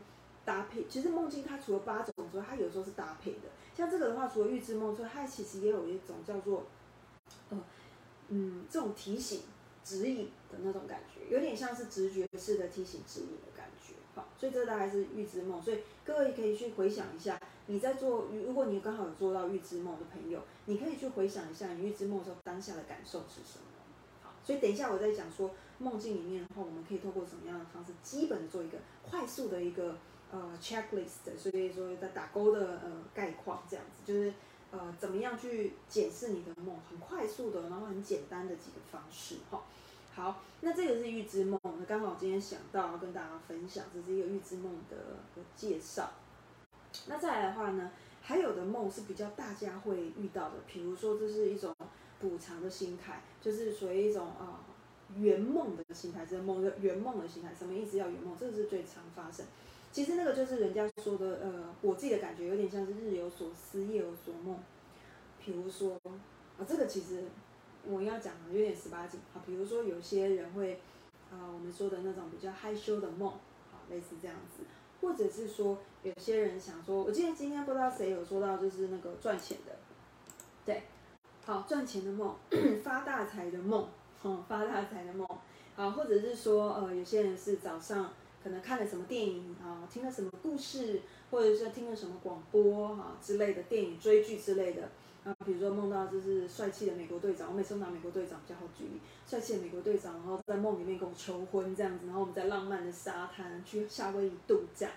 [0.47, 3.51] 搭配其实梦境它除了八种之外，它有时候是搭配的。
[3.75, 6.65] 像这个的话，除了预知梦之外，它其实也有一种叫做，
[7.51, 7.63] 呃，
[8.29, 9.43] 嗯，这种提醒、
[9.85, 13.95] 指引的那种感觉，有点像是直觉式的提醒、指引的感觉。
[14.15, 15.61] 好，所以这大概是预知梦。
[15.61, 23.65] 所以各位可以去回想一下，你在做，如果你刚好有做到预知梦的朋友，你可以去回想一下你预知梦的时候当下的感受是什么。
[24.23, 29.99] 好，所以等一下我在讲说梦境里面的话，我们可以透过什么样的方式，基本的做一个快速的一个。
[30.33, 34.35] 呃，checklist，所以说在打勾的呃概况这样子，就是
[34.73, 39.63] 呃怎么样去检视你的梦，很快速的，然后很简单的几个方式哈。
[40.15, 44.97] 好，那这个是预知梦，那刚好今天想到要跟大家分享，这是一个预知梦的
[45.55, 46.11] 介绍。
[47.07, 47.91] 那再来的话呢，
[48.23, 51.75] 还有的梦是比较大家会遇到的，比如说这是一种
[52.19, 54.65] 补偿的心态，就是属于一种啊
[55.17, 57.99] 圆梦的心态，这个梦圆梦的心态，什么意思？
[57.99, 59.45] 要圆梦，这个是最常发生。
[59.97, 64.59] 其实那个就是人家说的，呃，我自己的感觉有点像是日有所思，夜有所梦。
[65.43, 67.25] 比如说，啊，这个其实
[67.83, 69.19] 我要讲的有点十八禁。
[69.33, 70.81] 啊，比如说有些人会，
[71.31, 74.65] 啊，我们说的那种比较害羞的梦，好，类似这样子。
[75.01, 79.77] 或者是说，有些人想说，我记得今天不知道谁有说到，就是那个赚钱的，
[80.67, 80.83] 对，
[81.47, 82.37] 好，赚钱的梦，
[82.85, 83.89] 发大财的梦，
[84.25, 85.27] 嗯，发大财的梦，
[85.75, 88.13] 好，或者是说，呃，有些人是早上。
[88.47, 91.01] 可能看了什么电影啊，听了什么故事，
[91.33, 94.89] 或者是听了什么广播哈之类的电影追剧之类的
[95.25, 104.91] 啊，比如说梦到就是帅气的美国队长，我每次都拿美国队长比较好举例，帅气的美国队长，然后在梦里面跟我求婚这样子，然后我们在浪漫的沙滩去夏威夷度假，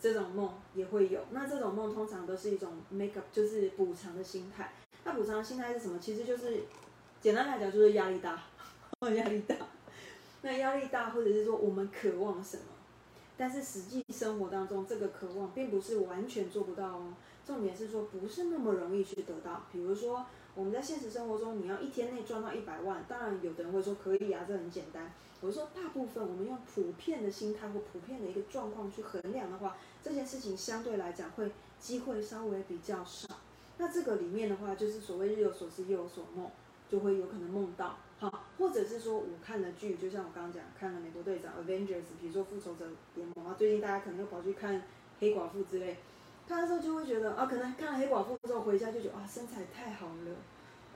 [0.00, 1.20] 这种梦也会有。
[1.30, 4.72] 那这种梦通常都是一种 make up，就是补偿的心态。
[5.04, 5.96] 那补偿的心态是什么？
[6.00, 6.64] 其实就是
[7.20, 8.42] 简单来讲就是压力大，
[9.14, 9.54] 压力大。
[10.44, 12.64] 那压力大，或者是说我们渴望什么，
[13.34, 17.14] 但是实际生活当中这个渴望并不是完全做不到哦。
[17.46, 19.62] 重点是说不是那么容易去得到。
[19.72, 25.10] 比如说我们在现实生活中，你要一天内赚到一百万，当然有的人会说可以啊，这很简单。
[25.40, 33.28] 我说大部分我们用普遍的心态或普遍的一个状况去衡量的话，这件事情相对来讲会机会稍微比较少。
[33.78, 36.50] 那这个里面的话，就是所谓日有所思夜有所梦，
[36.90, 37.96] 就会有可能梦到。
[38.18, 44.82] 好，或者是说我看了剧，就像我刚刚讲，看了美国队长 Avengers，比如说复仇者联盟啊，最近大家可能又跑去看
[45.20, 45.96] 黑寡妇之类，
[46.48, 50.36] 看的时候就会觉得啊，可能看了黑寡妇之后回家就觉得啊，身材太好了，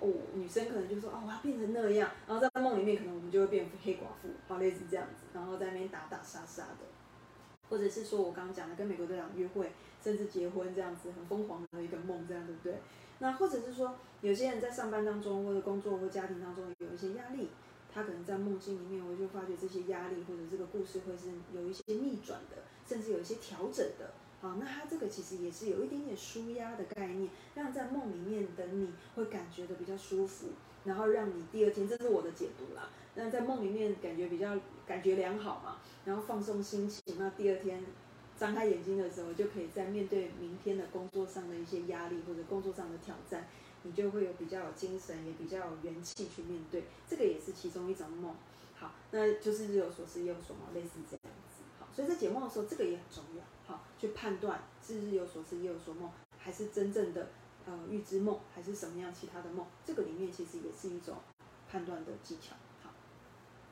[0.01, 6.87] 哦，女生可能就说啊，我要变成那样，然后在梦里面可能我们就会变黑寡妇，好类似这样子，然后在那边打打杀杀的，
[7.69, 12.79] 或者是说我刚刚讲的跟美国队长约会，甚至结婚这样子很疯狂的一个梦，这样对不对？
[13.21, 17.49] 那或者是说，有些人在上班当中，或者工作或家庭当中有一些压力，
[17.93, 24.13] 他可能在梦境里面，我就发觉这些压力或者这个故事会是有一些逆转的，甚至有一些调整的。
[24.41, 30.51] 好，那他这个其实也是有一点点舒压的概念，让在梦里面的你会感觉的比较舒服，
[30.85, 32.89] 然后让你第二天，这是我的解读啦。
[33.17, 37.83] 那在梦里面感觉比较感觉良好嘛，然后放松心情，那第二天。
[38.39, 43.49] 张开眼睛的时候，就可以在面对明天的工作上的一些压力或者工作上的挑战，
[43.83, 46.85] 你就会有比较有精神，也比较有元气去面对。
[47.09, 48.35] 这个也是其中一种梦。
[48.75, 51.63] 好，那就是日有所思夜有所梦，类似这样子。
[51.81, 53.43] 好，所以在解梦的时候，这个也很重要。
[53.67, 57.31] 好，去判断是日有所思夜有所梦，还是真正的
[57.67, 59.67] 呃预知梦，还是什么样其他的梦。
[59.85, 61.17] 这个里面其实也是一种
[61.69, 62.55] 判断的技巧。
[62.85, 62.91] 好，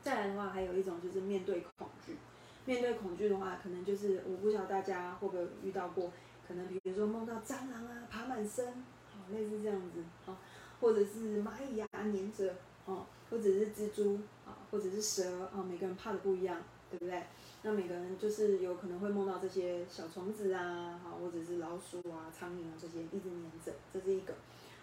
[0.03, 2.17] 再来的话，还有一种就是面对恐惧。
[2.67, 6.11] 面对恐惧的话，可能就是我不晓得大家会不会遇到过，
[6.45, 8.67] 可能比如说梦到蟑螂啊爬满身，
[9.09, 10.35] 好类似这样子，好，
[10.81, 12.53] 或者是蚂蚁啊黏着，
[12.83, 17.23] 哦，或者是蜘蛛啊，或者是蛇啊，每个人怕的不一样，对不对？
[17.63, 24.33] 那每个人就是有可能会梦到这些小虫子啊，好，或者是老鼠啊、苍蝇啊这些一直黏着，这是一个，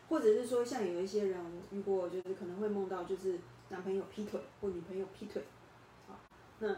[0.09, 1.39] 或者是说像有一些人
[1.71, 5.43] 遇过，就是可能会梦到就是男朋友劈腿或女朋友劈腿，
[6.09, 6.19] 好，
[6.61, 6.75] 那。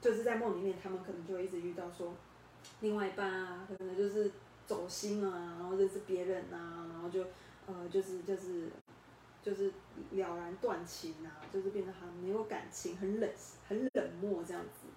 [0.00, 2.14] 就是在梦里面，他们可能就会一直遇到说，
[2.80, 4.30] 另外一半啊，可能就是
[4.66, 7.24] 走心啊，然后认识别人啊，然后就
[7.66, 8.70] 呃，就是就是
[9.42, 9.72] 就是
[10.12, 13.30] 了然断情啊，就是变得很没有感情，很冷
[13.68, 14.88] 很冷漠这样子。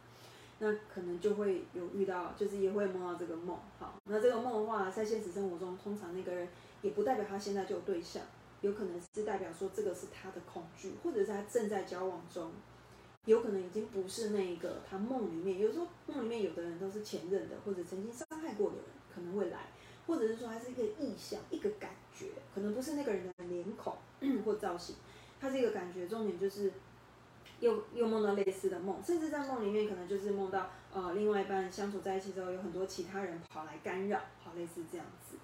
[0.59, 3.57] 那可能就会有遇到，就是也会梦到这个梦。
[3.77, 6.47] 好，那这个梦的话，在现实生活中，通常那个人
[6.81, 8.23] 也不代表他现在就有对象，
[8.61, 12.49] 有可能是代表说这个是他的恐惧，或者是他正在交往中。
[13.25, 19.67] 有可能已经不是那个他梦里面，有时候梦里面有的人都是前任的，或者曾经伤害过的人，可能会来，
[20.05, 23.95] 或者是说他是一个意象，一个感觉，可能不是那个人的脸孔
[24.43, 24.97] 或造型，
[25.39, 26.05] 他是一个感觉。
[26.05, 26.73] 重点就是
[27.62, 35.38] 又又梦到类似的梦，甚至在梦里面可能就是梦到呃另外一半相处在一起之后，有很多其他人跑来干扰，好类似这样子。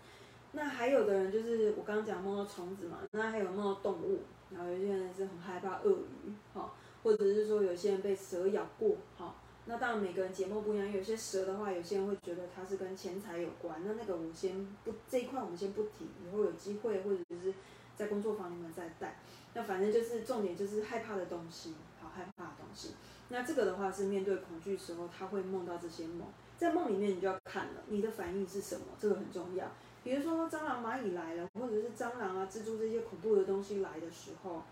[0.51, 4.19] 那还有的人就是我刚刚讲梦到虫子嘛，那还有梦到动物，
[4.51, 6.75] 然后有些人是很害怕鳄鱼，好。
[7.03, 9.35] 或者是说有些人被蛇咬过，好，
[9.65, 10.91] 那当然每个人解梦不一样。
[10.91, 17.53] 有些蛇的话，有些人会觉得它是跟钱财有关，那那个我先不这一块我们先不提，以后有机会或者是
[17.95, 19.19] 在工作坊里面再带。
[19.53, 22.95] 那反正就是重点就是害怕的东西，好害怕的东西。
[23.29, 29.71] 那这个的话是面对恐惧时候，他会梦到这些梦，在梦里面你就要看了，你的反应是什么，这个很重要。
[30.03, 34.63] 比如说蟑螂、蚂蚁来了，或者是蟑螂啊、蜘蛛这些恐怖的东西来的时候。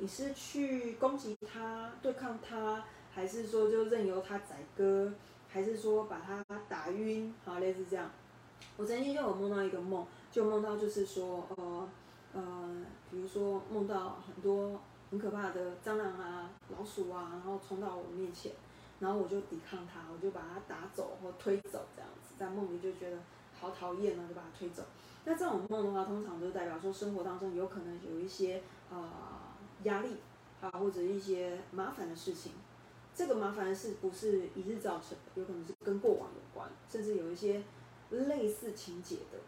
[0.00, 5.12] 你是去攻击他、对抗他，还是说就任由他宰割，
[5.48, 7.34] 还是说把他打晕？
[7.44, 8.08] 好，类似这样。
[8.76, 11.88] 我曾经就有梦到一个梦，就梦到就是说，呃
[12.32, 12.76] 呃，
[13.10, 14.80] 比如说梦到很多
[15.10, 18.52] 很可怕的蟑螂啊、老鼠啊，然后冲到我面前，
[19.00, 23.16] 然后我就抵抗它，我就把它打走或推走，这样子，在梦里就觉得
[23.60, 24.84] 好讨厌啊，就把它推走。
[25.24, 29.36] 那这种梦的话，通常就代表说生活当中有可能有一些呃。
[29.84, 30.16] 压力
[30.60, 32.52] 啊，或者一些麻烦的事情，
[33.14, 37.62] 这个麻烦的事不是一日造成的，有可能是跟过往有关，甚至有一些
[38.10, 39.38] 类似情节的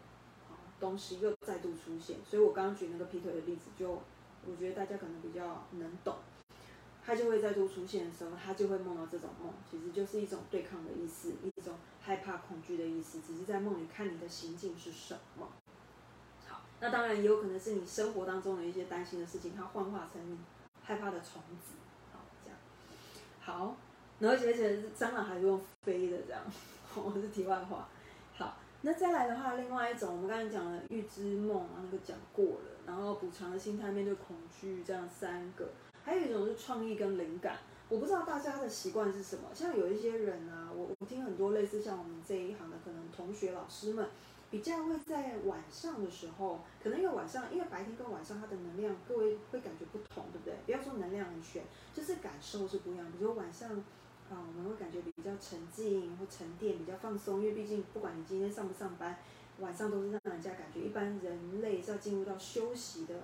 [0.49, 2.17] 啊东西又再度出现。
[2.23, 4.01] 所以我刚刚举那个劈腿的例子，就
[4.45, 6.15] 我觉得大家可能比较能懂，
[7.03, 15.47] 他就会再度出现的时候，他就会梦到这种梦，其实就是一种对抗的意思，一种害怕、恐惧的意思，只是在梦里看你的行径是什么。
[16.81, 20.35] 那当然也有可能是你生活当中的一些担心的事情，它幻化成你
[20.83, 21.75] 害怕的虫子，
[22.11, 22.57] 好这样。
[23.39, 23.77] 好，
[24.17, 26.41] 然后而且蟑螂还是用飞的这样，
[26.95, 27.87] 我是题外话。
[28.35, 35.69] 好，那再来的话，另外一种我们刚才讲了预知梦啊，那个讲过了，然后补偿的心态面对恐惧这样三个，
[36.03, 37.57] 还有一种是创意跟灵感。
[37.89, 44.07] 我不知道大家的习惯是什么，像有一些人啊，我我听很多类似像我们这一行的可能同学老师们。
[44.51, 50.53] 比较会在晚上的时候，可能因为晚上，因为白天跟晚上它的能量，各位会感觉不同，对不对？
[50.65, 53.11] 不要说能量很悬，就是感受是不一样。
[53.17, 53.71] 比如晚上，
[54.29, 59.17] 啊，我们会感觉比较沉静或沉淀，比较放松，因为毕竟不管你今天上不上班，
[59.59, 63.15] 晚上都是让人家感觉，一般人类是要进入到休息的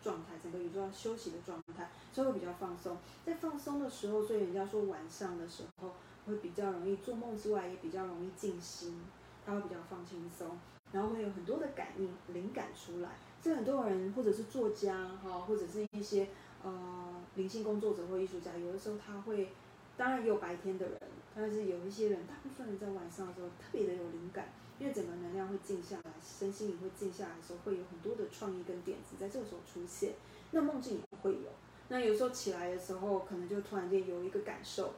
[0.00, 2.96] 状态，整个宇宙要休息的状态，所以会比较放松。
[3.24, 5.94] 在放松的时候，所以人家说晚上的时候
[6.26, 9.00] 会比较容易做梦之外，也比较容易静心，
[9.44, 10.56] 他会比较放轻松。
[10.96, 13.10] 然后会有很多的感应、灵感出来。
[13.42, 16.28] 这很多人或者是作家哈，或者是一些
[16.64, 19.50] 呃灵性工作者或艺术家，有的时候他会，
[19.98, 20.98] 当然也有白天的人，
[21.34, 30.14] 但是有一些人，大部分人在晚上的时候特别的有灵感，因为整个能量会静下来，身心灵会静下来的时候，会有很多的创意跟点子在这个时候出现。
[30.52, 31.50] 那梦境也会有。
[31.88, 34.94] 那有时候起来的时候，可能就突然间有一个感受。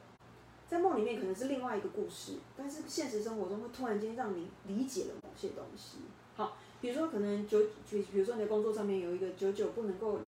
[0.70, 5.98] 在梦里面可能是另外一个故事，但是现实生活中会突然间让你理解了某些东西。
[6.36, 7.58] 好，比如说可能久，
[7.88, 10.18] 比比如说你的工作上面有一个久久不能够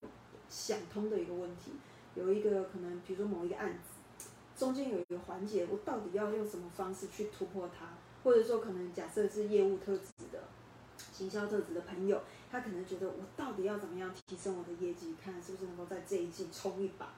[0.48, 1.72] 想通的一个问题，
[2.14, 7.86] 有一个可能，比如说某一个案子中间有一个环节，我到底要用什么方式去突破它？
[8.24, 10.44] 或者说可能假设是业务特质的
[11.12, 17.14] 行销特质的朋友，他可能觉得我到底要怎么样提升我的业绩，看是不是能够在这一季冲一把。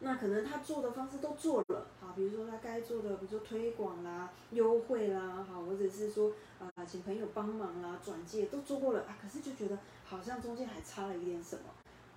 [0.00, 11.62] 那可能他做的方式都做了，好，比如说他该做的，比如说推广啦、优惠啦，好，或者是说啊，请朋友帮忙啦、转介都做过了啊，可是就觉得好像中间还差了一点什么。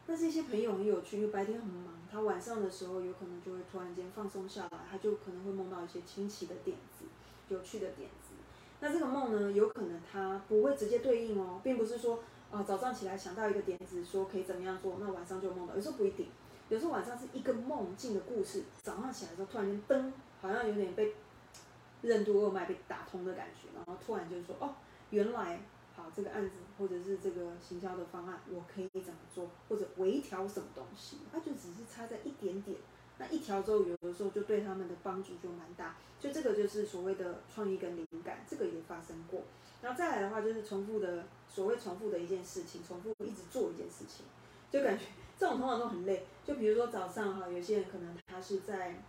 [0.08, 7.06] 那这些朋友很有趣，因为白天很忙，他晚上的时候有可能就会突然间放松下来，他就可能会梦到一些新奇的点子、
[7.50, 8.34] 有趣的点子。
[8.80, 12.20] 那这个梦呢，有可能他不会直接对应哦，并不是说
[12.52, 16.28] 啊早上起来想到一个点子，说可以怎么样做，那晚上就梦到，有时候不一定。
[16.70, 20.12] 有时候晚上是一个梦境的故事，早上起来的时候突然间噔，
[20.42, 21.16] 好像有点被
[22.02, 24.76] 任督二脉被打通的感觉，然后突然就说哦，
[25.10, 25.62] 原来
[25.96, 32.78] 好这个案子或者是这个行销的方案，我可以怎么做，或者微调什么东西，它就只是差在一点点，
[33.18, 39.44] 那一调之后，有的时候就对他们的帮助就蛮大，就这个就是所谓的创意跟灵感，这个也发生过。
[39.82, 44.26] 然后再来的话，就是重复的所谓重复的一件事情，重复一直做一件事情，
[44.70, 45.06] 就感觉。
[45.40, 49.04] 这种通常都很累，就比如说早上哈，有些人可能他是在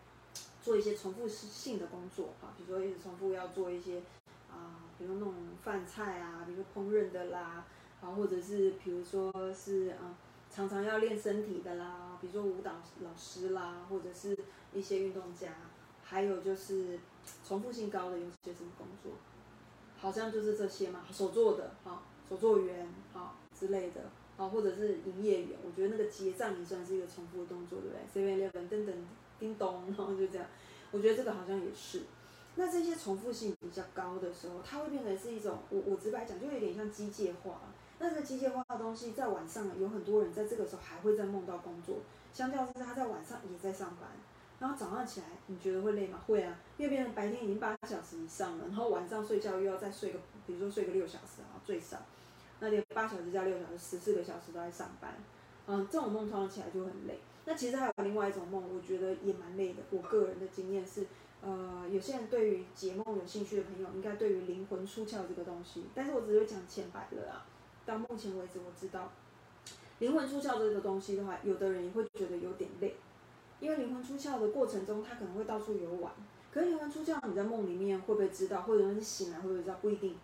[0.62, 4.02] 做一些重复性的工作哈，比如说一直重复要做一些
[4.50, 7.64] 啊，比如那种饭菜啊，比如说烹饪的啦，
[8.02, 10.14] 啊，或者是比如说是啊，
[10.50, 14.36] 常常要练身体的啦，比如说舞蹈老师啦，或者是
[14.74, 15.48] 一些运动家，
[16.04, 16.98] 还有就是
[17.42, 19.12] 重复性高的有些什么工作，
[19.98, 24.02] 好像就是这些嘛，手做的哈，手作员哈之类的。
[24.38, 28.94] 啊，或者是营业员，我觉得那个结账也算是一个重复的动作，对不对？Seven Eleven 噔噔
[29.38, 30.46] 叮咚，然后就这样，
[30.92, 32.02] 我觉得这个好像也是。
[32.54, 37.60] 那这些重复性比较高的时候，它会变成是一种，我我直白讲，就有点像机械化。
[37.98, 41.96] 那这个机械化的东西，在晚上有很多人在这个时候还会在梦到工作，
[42.32, 44.08] 相较之下，他在晚上也在上班，
[44.60, 46.20] 然后早上起来，你觉得会累吗？
[46.26, 51.98] 会啊，因为变成白天已经八小时以上了，然后晚上睡觉又要再睡个，比如说睡个六小时啊，最少。
[52.60, 55.14] 那连八小时加六小时，十四个小时都在上班，
[55.66, 57.20] 嗯，这种梦通常起来就很累。
[57.44, 59.82] 那其实还有另外一种梦，我觉得也蛮累的。
[59.90, 61.06] 我个人的经验是，
[61.40, 67.46] 呃，有些人对于解梦有兴趣的朋友，应该对于灵魂出窍这个东西，但是我只会讲浅白了啊。
[67.86, 69.10] 到目前为止，我知道
[70.00, 72.96] 灵魂出窍这个东西的话，有的人也会觉得有点累，
[73.60, 76.12] 因为灵魂出窍的过程中，他可能会到处游玩。
[76.52, 79.76] 可是灵魂出窍，你在梦里面会不会知道，或者你醒来会不会知道？
[79.80, 80.16] 不一定。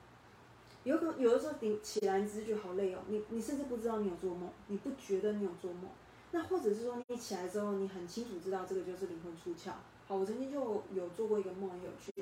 [0.85, 5.85] 有可能有的时候你起来你只是觉得好累哦，你你甚至不知道你有做梦，你不觉得你有做梦，
[6.31, 9.73] 那或者是说你起来之后你很清楚知道这个就是灵魂出窍。
[10.07, 12.13] 好，我曾经就有做过一个梦很有趣，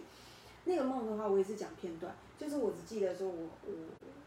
[0.65, 3.73] 那个梦的话我也是讲片段，就是我只记得说我我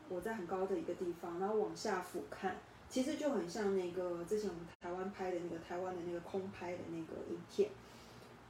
[0.09, 2.51] 我在很高的一个地方，然后往下俯瞰，
[2.89, 7.69] 其实就很像那个之前我们台湾拍的那个台湾的那个空拍的那个影片，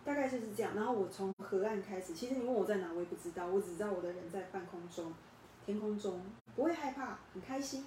[0.04, 0.74] 大概就是这样。
[0.76, 5.14] 然后我从河岸开始，其实你问我在哪我也不知道，我只知道我的人在半空中。
[5.66, 6.22] 天空中
[6.56, 7.84] 不会害怕，很开心，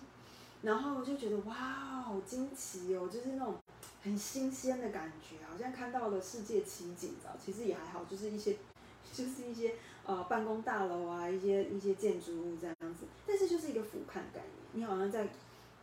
[0.63, 3.55] 然后就觉得哇，好惊奇哦，就是那种
[4.03, 7.37] 很新鲜的感觉，好像看到了世界奇景，知道？
[7.39, 8.57] 其实也还好，就是一些，
[9.15, 15.29] 就是一些呃办公大楼啊，一些一些建筑物这样子，但是就是一个俯瞰概念，你好像在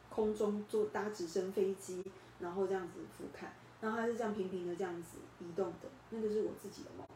[0.10, 2.04] 空中坐搭直升飞机，
[2.40, 3.48] 然后这样子俯瞰，
[3.80, 7.08] 然后它是这样平平的这样子移动的，那个是我自己的梦，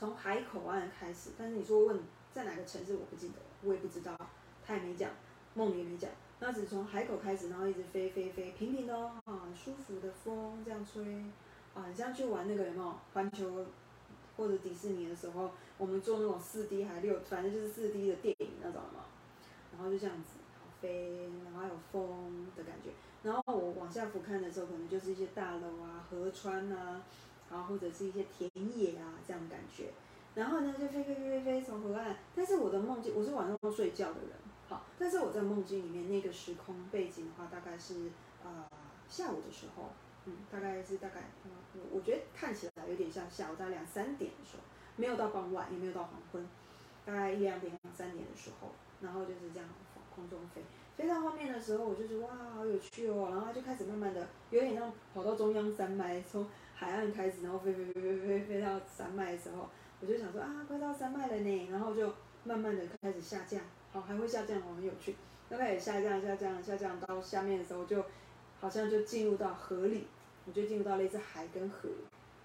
[0.00, 2.00] 从海口岸开始，但是你说问。
[2.34, 4.16] 在哪个城市我不记得了，我也不知道，
[4.66, 5.10] 他也没讲，
[5.54, 6.10] 梦里也没讲，
[6.40, 11.02] 那只从海口开始，然后一直飞飞飞，平平的哦，啊，舒服的风这样吹，
[11.74, 12.94] 啊，你像去玩那个有没有？
[13.14, 13.66] 环球
[14.36, 19.04] 或者迪士尼的时候，我们坐那种四 D 还六，反正就是四 D 的电影那种嘛，
[19.72, 20.30] 然后就这样子
[20.80, 22.90] 飞，然后还有风的感觉，
[23.22, 27.02] 然后我往下俯瞰的时候，可能就是一些大楼啊、河川啊，
[27.50, 29.92] 然后或者是一些田野啊这样的感觉。
[30.34, 34.30] 然后呢，就飞飞飞飞飞从河岸，但是我的梦境，我是晚上睡觉的人，
[34.66, 38.10] 好，但是我在梦境里面那个时空背景的话，大概是
[38.42, 38.66] 呃
[39.06, 39.90] 下午的时候，
[40.24, 41.20] 嗯，大概是大概，
[41.74, 44.62] 我我觉得看起来有点像下午在两三点的时候，
[44.96, 46.48] 没有到傍晚，也没有到黄昏，
[47.04, 48.68] 大概一两点两三点的时候，
[49.02, 49.68] 然后就是这样
[50.14, 50.62] 空中飞，
[50.96, 59.68] 飞到后面的时候，我就觉得哇，好有趣哦，然后就开始慢慢的有点像跑到中央山脉，从海岸开始，然后飞飞飞飞飞飞到山脉的时候。
[60.02, 63.60] 我就想说啊，快到山脉了呢，然后就慢慢的开始下降，
[63.92, 65.14] 好，还会下降，好很有趣。
[65.48, 68.04] 刚开始下降，下降，下降到下面的时候，就
[68.58, 70.08] 好像就进入到河里，
[70.44, 71.88] 我就进入到类似海跟河，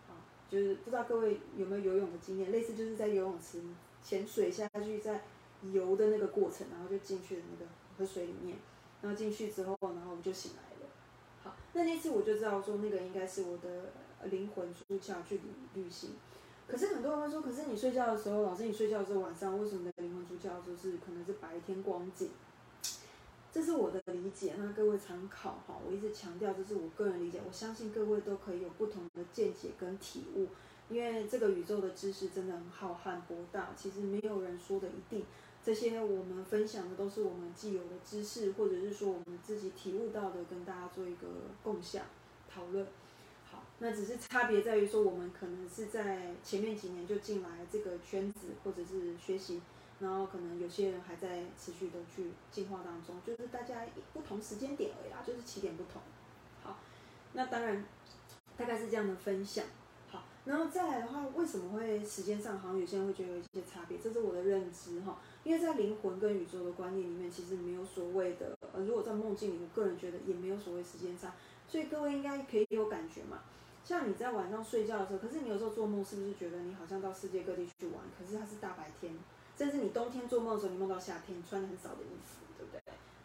[0.08, 3.60] 啊，就是不知道各位有没有游泳的经验，类似就是在游泳池
[4.04, 5.24] 潜水下去，在
[5.64, 8.56] 游的那个过程，然后就进去了那个河水里面，
[9.02, 10.92] 然后进去之后，然后我就醒来了。
[11.44, 13.94] 好，那那次我就知道说那个应该是我的
[14.30, 15.42] 灵魂出窍去旅
[15.74, 16.12] 旅行。
[16.68, 20.62] 可是很多人会说，可是你睡觉的时候，老师你睡觉的时候晚上为什么的灵魂出窍？
[20.66, 22.30] 就是可能是白天光景，
[23.52, 25.80] 这是我的理解，那各位参考哈。
[25.88, 30.48] 我一直强调这是我个人理解，我相信各位都可以有不同的见解跟体悟，
[30.90, 35.26] 因为这个宇宙的知识真的很浩瀚博大，其实没有人说的一定。
[35.64, 41.28] 这些我们分享的都是我们既有的知识，或者是说我们自己体悟到的，跟大家做一个
[41.64, 42.04] 共享
[42.54, 42.86] 讨论。
[43.80, 49.62] 那只是差别在于说，我们可能是在前面几年就进来这个圈子，或者是学习，
[50.00, 56.02] 然后可能有些人还在持续的去进化当中，就是大家不同时间点而已啦，就是起点不同。
[56.64, 56.80] 好，
[57.34, 57.86] 那当然
[58.58, 59.64] 大概是这样的分享。
[60.10, 64.00] 好，然后再来的话，为什么会时间上好像有些人会觉得有一些差别？
[64.00, 65.20] 这是我的认知哈。
[65.44, 71.36] 因为在灵魂跟宇宙的观念里面，其实没有所谓的，呃，如果在梦境里，我个人觉得也没有所谓时间差，
[71.68, 73.42] 所以各位应该可以有感觉嘛。
[73.88, 78.04] 像你在晚上睡觉的时候，可是你有时候做梦，是不是觉得你好像到世界各地去玩？
[78.20, 79.14] 可是它是大白天，
[79.58, 82.82] 甚至你冬天做梦的时候，你梦到夏天，穿的很少的衣服，对不对？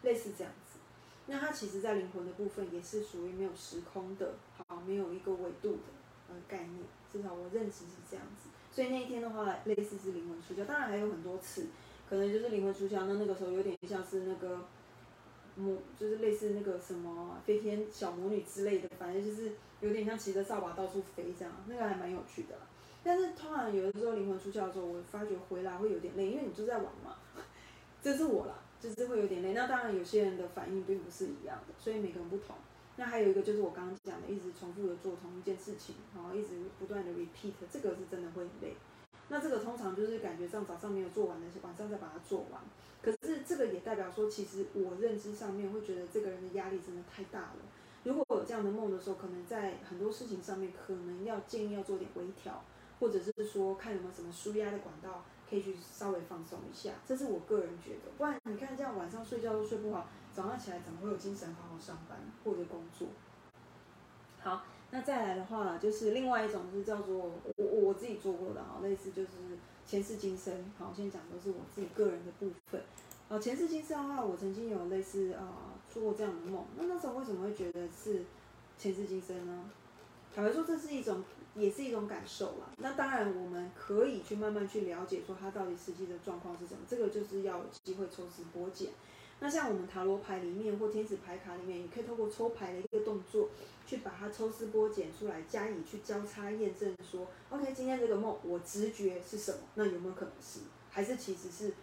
[0.09, 0.79] 类似这样子。
[1.27, 4.35] 那它其实，在灵魂的部分，也是属于没有时空的，
[4.69, 5.83] 好，没有一个维度的
[6.29, 8.49] 呃概念，至少我认知是这样子。
[8.71, 11.67] 所以那一天的话，类似是灵魂出窍，当然还有很多次。
[12.09, 14.61] 可能就是灵魂出窍，那那个时候有点像是那个
[15.57, 19.53] 魔，就是类似那个什么飞天小魔女之类的，反正就是
[19.83, 22.55] 有点像骑着扫把到处飞这样，那个还蛮有趣的。
[23.05, 27.16] 但是通常有的时候灵魂出窍的时候，我发觉回来会有点累，因为你就在玩嘛。
[28.01, 29.53] 这是我啦，就是会有点累。
[29.53, 32.57] 那当然有些人的反应并不是一样的，所以每个人不同。
[32.97, 38.76] 那还有一个就是我刚刚讲的，一直重复的做同一件事情，然后一直不断的 repeat，这个是真的会很累。
[39.28, 42.61] 那这个通常就是感觉上早上没有做完的，晚上再把它做完。
[43.01, 47.57] 可是这个也代表说，其实我认知上面会觉得这个人的压力真的太大了。
[48.05, 52.63] 如果有这样的梦的时候，可能在很多事情上面，可能要建议要做点微调，
[53.01, 56.91] 或者是说看有没有什么舒压的管道，可以去稍微放松一下。
[57.07, 63.09] 这是我个人觉得，不然你看这样晚上睡觉都睡不好，早上起来怎么会有精神好好上班或者工作？
[64.41, 64.65] 好。
[64.95, 67.17] 那再来的话，就是另外一种是叫做
[67.57, 69.31] 我我自己做过的哈，类似就是
[69.87, 70.71] 前世今生。
[70.77, 72.79] 好，我先讲都是我自己个人的部分。
[73.31, 75.49] 呃，前世今生的话，我曾经有类似呃
[75.93, 76.64] 做过这样的梦。
[76.76, 78.24] 那那时候为什么会觉得是
[78.78, 79.70] 前世今生呢？
[80.34, 81.22] 坦白说，这是一种
[81.55, 82.70] 也是一种感受啦。
[82.78, 86.80] 那当然我们可以去慢慢去了解说他到底实际的状况是什么。
[86.88, 88.88] 这个就是要有机会抽丝剥茧。
[89.40, 93.51] 那像我们塔罗牌里面或天使牌卡里面，也可以透过抽牌的一个动作，
[93.84, 99.59] 去把它抽丝剥茧出来，加以去交叉验证，说，OK，今天这个梦我直觉是什么？
[99.74, 101.74] 那有没有可能是，还是其实是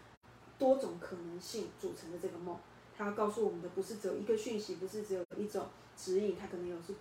[0.58, 2.58] 多种可能性组成的这个梦？
[3.00, 6.94] 它告诉我们的不是只有一个讯息，不是只有一种指引，它可能有是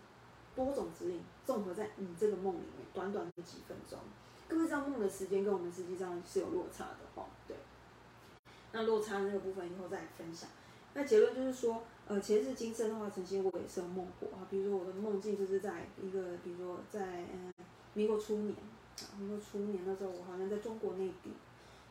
[0.54, 3.98] 多种指引综合在你这个梦里面，短短的几分钟，
[4.46, 7.56] 各位知道梦的时间跟我们实际上是有落差的哦，对。
[8.70, 10.48] 那落差那个部分以后再分享。
[10.94, 14.46] 那结论就是说，呃，前世今生的话，曾经我也是有梦过啊。
[14.48, 17.52] 比如说我的梦境就是在一个，比如说在嗯
[17.94, 18.54] 民国初年，
[19.18, 21.32] 民国初年那时候我好像在中国内地，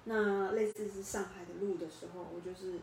[0.05, 2.79] 那类似是上海的路的时候，我就是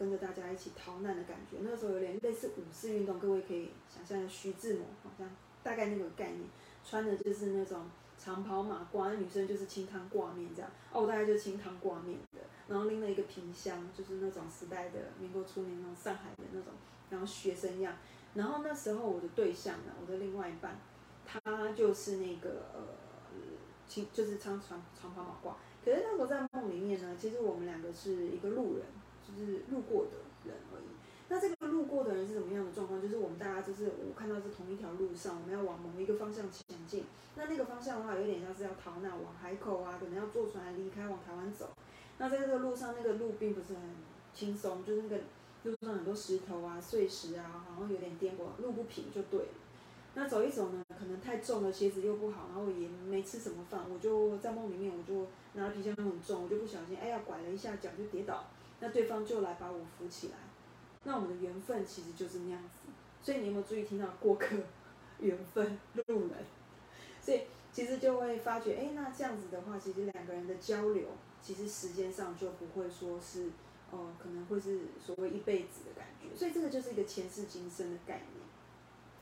[0.00, 1.58] 跟着大家一起逃难的感觉。
[1.60, 5.28] 那个时候有点类似武士运动，各位可以想象徐志摩好像
[5.62, 6.40] 大概那个概念，
[6.82, 7.84] 穿的就是那种。
[8.22, 16.70] 长袍马褂，女生就是清汤挂面这样，哦，我大概就是清汤挂面的，然后拎了一个皮箱，就是那种时代的民国初年那种上海的那种，
[17.08, 17.96] 然后学生样，
[18.34, 20.78] 然后那时候我的对象呢，我的另外一半，
[21.24, 22.80] 他就是那个呃，
[23.88, 28.84] 清就是长长长袍马褂，可是那时候在梦里面呢，其实我们两个是一个路人，
[29.38, 30.12] 就是路过的
[30.44, 30.84] 人而已。
[31.28, 33.00] 那这个路过的人是怎么样的状况？
[33.00, 37.04] 就是我们大家就是我看到是同一条路上，我们要往某一个方向前进。
[37.36, 41.68] 那那个方向的话，有点像是要逃难，往海口啊，可能要坐船离开，往台湾走。
[42.18, 43.82] 那在这个路上，那个路并不是很
[44.34, 45.18] 轻松，就是那个
[45.62, 49.48] 路上很多石头啊、碎石啊，然后有点颠簸，路不平就对了。
[50.14, 58.44] 那走一走呢，可能太重了，鞋子又不好，然后也没吃什么饭，我就在梦里面，我就拿皮箱很重，我就不小心，哎呀，拐了一下脚就跌倒，
[58.80, 60.34] 那对方就来把我扶起来。
[61.04, 62.90] 那我们的缘分其实就是那样子，
[63.22, 64.56] 所以你有没有注意听到过客、
[65.20, 66.32] 缘分、路人？
[67.22, 71.08] 所以其实就会发觉，哎，那这样子的话，其实两个人的交流，
[71.40, 73.50] 其实时间上就不会说是，
[73.90, 76.36] 呃，可能会是所谓一辈子的感觉。
[76.36, 78.46] 所以这个就是一个前世今生的概念，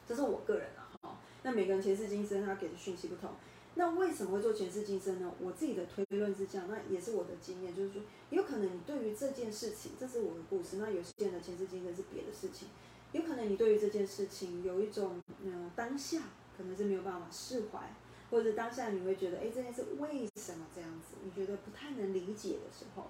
[0.06, 1.18] 这是我个人啊，哈。
[1.42, 3.30] 那每个人前世今生他给的讯息不同。
[3.78, 5.32] 那为什么会做前世今生呢？
[5.40, 12.66] 我自己的推论是这样，那也是我的经验，就是说，有可能你对于这件事情，这是我的故事，那有些人的前世今生是别的事情，
[13.12, 16.22] 有可能你对于这件事情有一种嗯当下
[16.56, 17.94] 可能是没有办法释怀，
[18.32, 21.14] 或者当下你会觉得，哎，这件事为什么这样子？
[21.22, 23.08] 你觉得不太能理解的时候，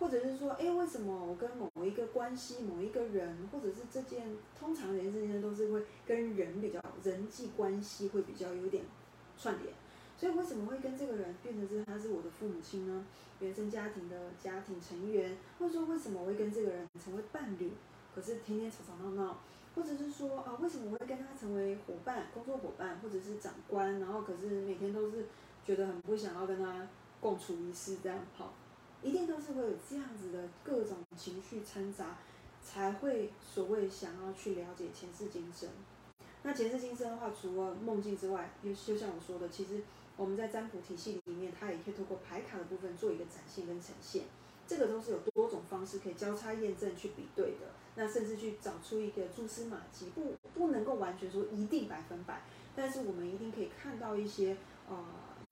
[0.00, 8.82] 或者是说，哎，为什么我跟某一个关系、某一个人，或者是这件，通常人之间都是会跟人比较人际关系会比较有点
[9.38, 9.72] 串联，
[10.20, 13.06] 所以为什么会跟这个人变成是他是我的父母亲呢？
[13.38, 17.72] 原生家庭的家庭成员，或者说为什么会跟这个人成为伴侣，
[18.14, 19.38] 可是天天吵吵闹闹，
[19.74, 25.24] 或者是说啊，为什么我会跟他成为伙伴、工作伙伴，或者是长官，然后可是每天都是
[25.64, 26.86] 觉得很不想要跟他
[27.18, 28.52] 共处一室这样，好，
[29.02, 32.18] 一定都是会有这样子的各种情绪掺杂，
[32.62, 35.70] 才会所谓想要去了解前世今生。
[36.42, 39.80] 那前世今生的话，除了梦境之外，就就像我说的，其实。
[40.20, 44.24] 我们在占卜体系里面，它也可以透过牌卡的部分做一个展现跟呈现，
[44.68, 47.72] 这个都是有多种方式可以交叉验证去比对的。
[47.94, 52.42] 那甚至去找出一个蛛丝马迹，不不能够完全说一定百分百，
[52.76, 54.58] 但是我们一定可以看到一些
[54.90, 55.02] 呃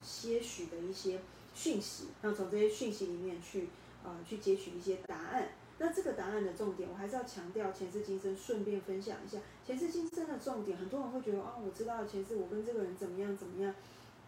[0.03, 1.19] 些许的一些
[1.55, 3.69] 讯息，那从这些讯息里面去
[4.03, 5.49] 呃去截取一些答案。
[5.79, 10.77] 那这个答案的重点，我还是要强调前世今生，顺便分享一下前世今生的重点。
[10.77, 13.73] 很多人会觉得啊，我知道前世我跟这个人怎么样怎么样。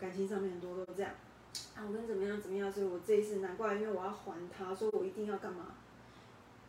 [0.01, 1.11] 感情上面很多都是这样，
[1.75, 5.75] 啊，我跟怎么样怎么样，所以我这一次难怪，因为我要还他，所以我一定要干嘛？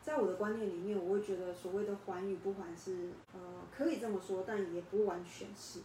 [0.05, 3.41] 在我的观念里面，我会觉得所谓的还与不还是，呃，
[3.75, 5.81] 可以这么说，但也不完全是。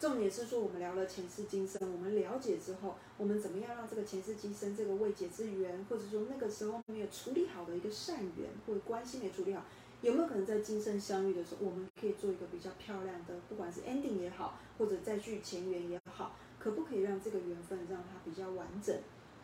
[0.00, 9.62] 重点是说，我们聊了前世今生，我们了解之后，我们怎么样让这个前世今生这个未解之缘，或者说那个时候没有处理好的一个善缘或者关系没处理好，
[10.00, 16.34] 有没有可能在今生相遇的时候，我们可以做一个比较漂亮的，不管是 ending 也好，或者再续前缘也好。
[16.62, 18.96] 可不可以让这个缘分让它比较完整，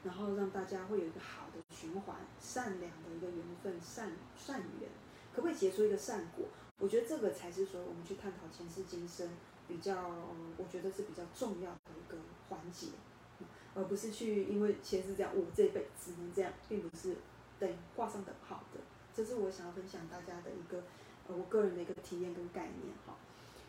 [0.04, 4.88] 然后让大家会有一个好的循环，善良的一个缘分，善善缘，
[5.34, 6.46] 可不可以结出一个善果？
[6.78, 9.30] 我觉得这个才是说我们去探讨前世今生
[9.66, 10.14] 比较，
[10.56, 12.16] 我觉得是比较重要的一个
[12.48, 12.86] 环节，
[13.74, 17.16] 而不是去因为前世这样，我这辈子只能这样，并不是
[17.58, 18.78] 等画上等号的。
[19.12, 20.84] 这是我想要分享大家的一个，
[21.26, 23.16] 呃，我个人的一个体验跟概念哈。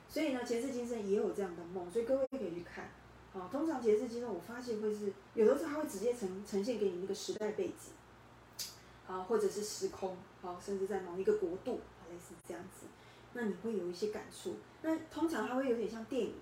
[0.07, 2.91] 所以呢，前世今生也有这样的梦，所以各位可以去看。
[3.31, 7.93] 好，通常节日今生我发现会是有的时候它会直接呈呈现给你那个时代背景，
[9.05, 12.87] 好，或者是时空，好，甚至在某一个国度，类似这样子，
[13.33, 14.55] 那你会有一些感触。
[14.81, 16.33] 那通常它会有点像电影，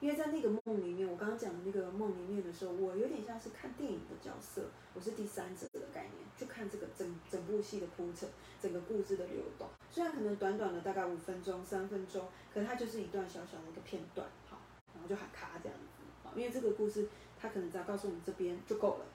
[0.00, 8.28] 因为在那个梦里面，我刚刚讲的那个梦里面的时候，我有点像是看电影的角色，我是第三者的概念，去看这个整整部戏的铺陈，
[8.60, 9.66] 整个故事的流动。
[9.90, 14.58] 虽然可能短短的大概五分钟、三分钟，可它就是一段小小的一个片段，好，
[14.92, 15.93] 然后就喊卡这样子。
[16.34, 17.08] 因为这个故事，
[17.40, 19.06] 他可能只要告诉你这边就够了，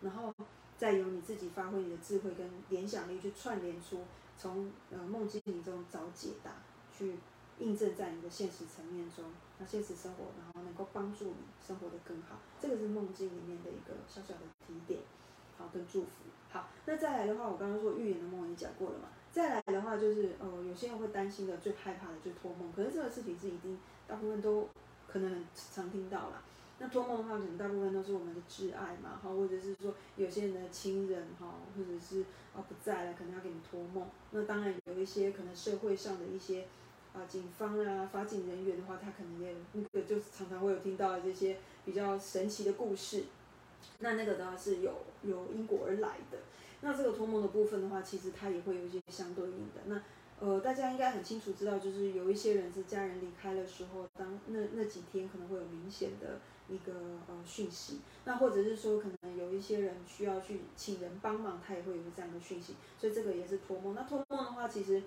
[0.00, 0.34] 然后
[0.76, 4.04] 再由你自己发挥你的智慧跟联想力去串联出
[4.36, 6.52] 从呃梦境中找解答，
[6.96, 7.14] 去
[7.58, 9.24] 印证在你的现实层面中，
[9.58, 11.34] 那现实生活然后能够帮助你
[11.66, 15.00] 生活的更好，这个是梦境里面的一个小小的提点，
[15.56, 16.08] 好跟祝福。
[16.50, 24.68] 好，那再来的话，我刚刚说预言的梦也讲过了嘛，再来的话就是呃有些人会担心的最害怕的就是托梦，可是这个事情是一定大部分都
[25.06, 26.42] 可能常听到了。
[26.80, 32.22] 那托梦的话，可能大部分都是我们的挚爱嘛，哈，或者是说有些人的亲人哈，或者是
[32.54, 34.06] 啊不在了，可能要给你托梦。
[34.30, 36.66] 那当然有一些可能社会上的一些
[37.12, 43.24] 啊警方啊法警人员的话，他可能也那个就是常常会有听到这些比较神奇的故事。
[43.98, 46.38] 那那个的话是有有因果而来的。
[46.80, 49.82] 那这个托梦的部分的话，其实它也会有一些相对应的。
[49.86, 50.00] 那
[50.38, 56.38] 呃，大家应该很清楚知道，就是有一些人是家人离开的时候，当那那几天可能会有明显的。
[56.68, 56.92] 一个
[57.26, 63.94] 呃讯息，那或者是说可能有一些人需要去请人帮忙，他也会有这样的讯息，所以这个也是托梦。
[63.94, 65.02] 那托梦的话，其实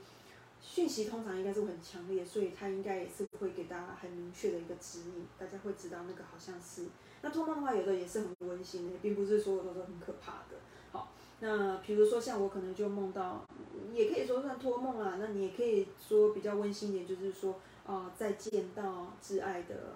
[0.61, 6.85] 讯息通常应该是很强烈，所以他应该也是会给大家很明确的一个指引，大家会知道那个好像是。
[7.21, 10.57] 那托梦的话，有的也是很温馨的，并不是所有的都很可怕的。
[10.91, 13.45] 好，那比如说像我可能就梦到，
[13.93, 15.17] 也可以说算托梦啊。
[15.19, 19.93] 那你也可以说比较温馨一点，就是说啊，再见到挚爱的。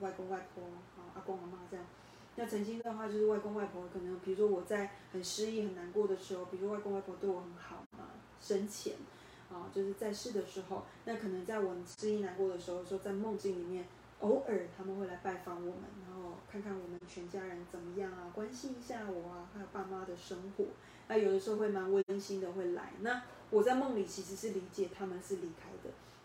[0.00, 0.62] 外公外婆
[0.96, 1.86] 啊，阿公阿妈这样。
[2.36, 8.06] 那曾经的话，就是外公外婆可能，比如说我在很失意、很难过的时候，比如说外公外婆对我很好嘛，
[8.40, 8.94] 生前
[9.52, 13.84] 啊，就是在世的时候，那可能在我失意难过的时候，说在梦境里面，
[14.20, 20.66] 偶尔他们会来拜访我们，然后看看我们全家人怎么样啊，关心一下我啊，还有爸妈的生活。
[21.08, 22.92] 那有的时候会蛮温馨的，会来。
[23.00, 23.20] 那
[23.50, 25.69] 我在梦里其实是理解他们是离开。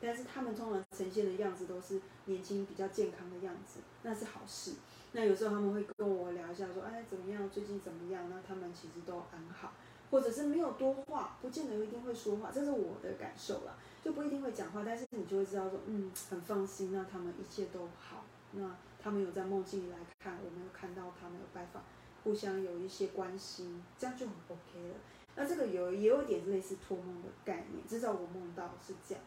[0.05, 4.73] 但是他们通常呈现的样子都是年轻、比较健康的样子，那是好事。
[5.13, 7.49] 那有时候他们会跟我聊一下，说：“哎，怎么样？
[7.49, 9.73] 最近怎么样？”那他们其实都很好，
[10.11, 18.25] 或者是没有多话，不见得一定会说话，这是我的感受啦，就不一定会讲话，但是你就会知道说，嗯，很放心，那他们一切都好。
[18.51, 21.81] 那他们有在梦境里来看，我们有看到他们有拜访，
[22.23, 24.95] 互相有一些关心，这样就很 OK 了。
[25.37, 29.23] 那这个有也有点类似托梦的概念，至少我梦到是这样。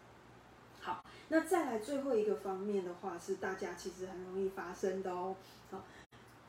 [0.89, 5.37] 好，那再来最后一个方面的话，是大家其实很容易发生的哦。
[5.71, 5.85] 好，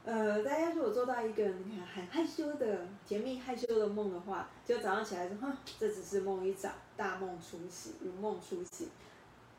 [0.05, 8.87] 呃，大家如果做到一个你看很害羞的甜蜜害羞的梦的话，就早上起来说，哼，这只是梦一场，大梦初醒，如梦初醒。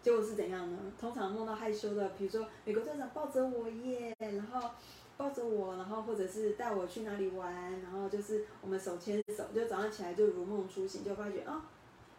[0.00, 0.78] 结果是怎样呢？
[0.98, 4.70] 通常梦到害羞的，比如说美国队长抱着我耶，然后
[5.18, 7.52] 抱着我，然后或者是带我去哪里玩，
[7.82, 11.66] 然后就是我们手牵手，就早上起来就如梦初醒，就发觉啊，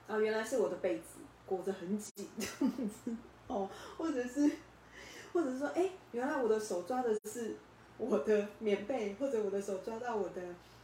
[0.08, 1.22] 啊原来是我的被子
[1.52, 3.12] 裹着很紧这样子
[3.48, 4.50] 哦，或者是
[5.34, 7.58] 或者是说哎，原来我的手抓的是
[7.98, 10.42] 我的棉被，或者我的手抓到我的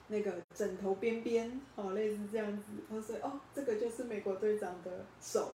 [0.10, 5.50] 那个枕头边边哦，类似这样子，他说哦，这个就是美国队长的手。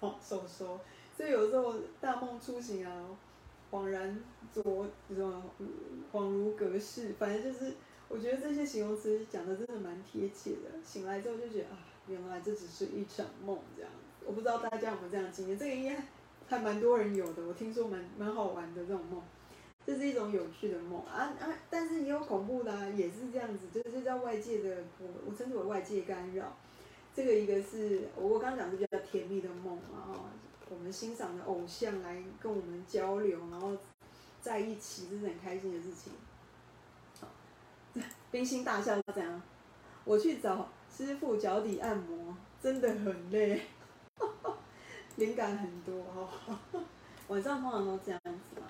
[0.00, 0.78] 哦，手手，
[1.16, 3.08] 所以有时候大梦初醒啊，
[3.70, 4.20] 恍然
[4.52, 5.42] 昨什么，
[6.12, 7.72] 恍如隔世，反正就是
[8.06, 10.82] 我觉得这些形容词讲的真的蛮贴切的。
[10.84, 13.90] 醒来之后就觉得啊，原来这只是一场梦这样。
[14.26, 16.02] 我不知道大家有没有这样经验，这个应该
[16.48, 17.46] 还蛮多人有的。
[17.46, 19.22] 我听说蛮蛮好玩的这种梦，
[19.86, 26.56] 这是一种有趣的梦啊啊，但是也有恐怖的，啊，也是这样子，就是叫外界的，我我称之为外界干扰。
[27.14, 30.12] 这个一个是我刚刚讲是比较甜蜜的梦啊，
[30.68, 33.76] 我们欣赏的偶像来跟我们交流，然后
[34.42, 36.12] 在一起，这是很开心的事情。
[37.20, 37.28] 好，
[38.30, 39.40] 冰心大笑怎样？
[40.04, 43.62] 我去找师傅脚底按摩，真的很累，
[45.16, 46.58] 灵感很多哈。
[47.28, 48.66] 晚上通常都这样子嘛。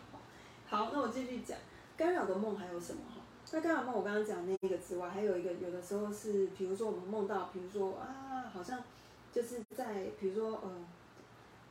[0.66, 1.56] 好，那我继续讲
[1.96, 3.20] 干扰的梦还有什么哈？
[3.52, 8.82] 那干扰梦我刚刚讲那个之外，还有一个有的时候是，比如说我们梦到，比如说啊，好像
[9.32, 10.70] 就是在，比如说呃，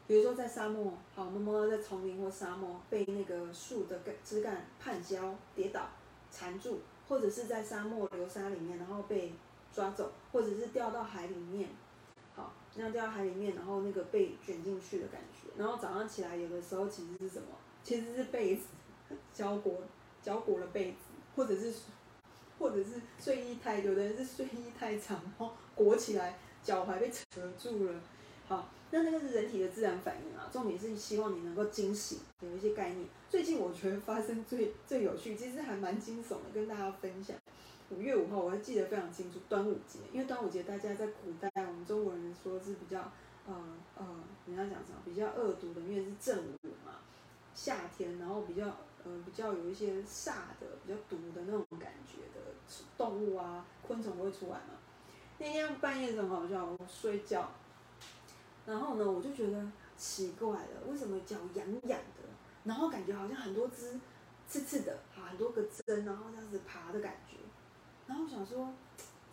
[0.08, 5.90] 比如说在沙漠，好，我们梦到在丛林或沙漠被那个树的根枝干绊跤跌倒
[6.32, 9.34] 缠住，或者是在沙漠流沙里面，然后被
[9.74, 11.70] 抓走，或者是掉到海里面，
[12.76, 17.48] 那样掉到海里面，然后那个被卷进去的感觉，然后早上起来有的时候其实是什么？
[17.84, 18.66] 其实是被子
[19.34, 19.82] 浇裹
[20.22, 20.98] 浇裹了被子。
[21.36, 21.74] 或者是，
[22.58, 28.02] 或者是睡衣太，有的人是睡衣太长，然后裹起来，脚踝被扯住了。
[28.48, 30.48] 好，那那个是人体的自然反应啊。
[30.50, 33.06] 重点是希望你能够惊醒，有一些概念。
[33.30, 37.36] 最近我觉得发生最最有趣，其实还蛮惊悚的，跟大家分享。
[37.96, 43.00] 五月五号我还记得非常清楚，端午节，因为端午节大家在古代我们中国人说是比较，
[43.48, 43.56] 呃
[43.98, 44.06] 呃，
[44.48, 47.00] 人家讲什么比较恶毒的，因为是正午嘛，
[47.54, 48.76] 夏天，然后比较。
[49.08, 52.42] 呃，比较有一些煞的、比较毒的那种感觉的
[52.98, 54.80] 动物啊，昆虫会出来嘛。
[55.38, 57.52] 那天半夜很好笑，我睡觉，
[58.66, 59.64] 然后呢，我就觉得
[59.96, 62.24] 奇怪了，为什么脚痒痒的？
[62.64, 64.00] 然后感觉好像很多只
[64.48, 67.38] 刺刺的，很多个针，然后这样子爬的感觉。
[68.08, 68.72] 然后我想说，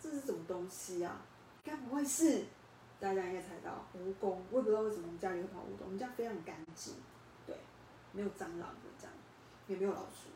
[0.01, 1.21] 这是什么东西啊？
[1.63, 2.43] 该不会是
[2.99, 4.37] 大家应该猜到蜈蚣？
[4.51, 6.93] 我也不知道为什么我们家里会跑蜈蚣，我们家非常干净，
[7.45, 7.55] 对，
[8.11, 9.13] 没有蟑螂的这样。
[9.65, 10.27] 也没有老鼠，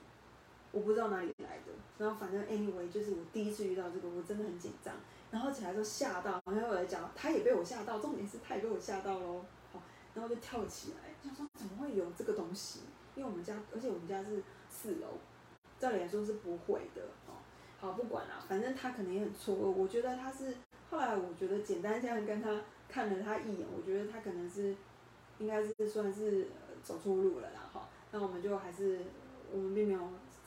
[0.72, 1.74] 我不知道哪里来的。
[1.98, 4.94] 然后反正 anyway，就是我第一次遇到这个，我真的很紧张。
[5.30, 8.00] 然后起来之后吓到，然后我来讲，他也被我吓到。
[8.00, 9.44] 重点是他也被我吓到喽。
[9.74, 9.82] 好，
[10.14, 12.80] 然后就跳起来，就说怎么会有这个东西？
[13.16, 15.18] 因为我们家，而且我们家是四楼，
[15.78, 17.02] 照理来说是不会的。
[17.28, 17.37] 哦，
[17.80, 19.72] 好，不管了，反正他可能也很错愕。
[19.72, 20.56] 我觉得他是
[20.90, 24.76] 后来，我觉得简单这样跟他看了他一眼，我觉得他可能是
[25.38, 26.48] 应该是算是
[26.84, 27.70] 走错路了啦。
[27.72, 27.88] 哈。
[28.12, 29.02] 那我们就还是，
[29.52, 30.00] 我们并没有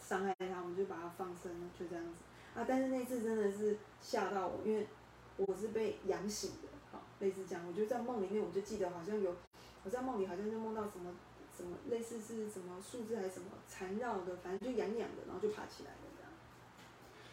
[0.03, 2.21] 伤害他，我们就把他放生了，就这样子
[2.59, 2.65] 啊。
[2.67, 4.89] 但是那次真的是吓到我，因为
[5.37, 7.63] 我是被养醒的，好，类似这样。
[7.69, 9.37] 我就在梦里面，我就记得好像有，
[9.85, 11.15] 我在梦里好像就梦到什么
[11.57, 16.10] 什么类似是什么树枝还是什么缠绕的，反正就痒痒的，然后就爬起来了。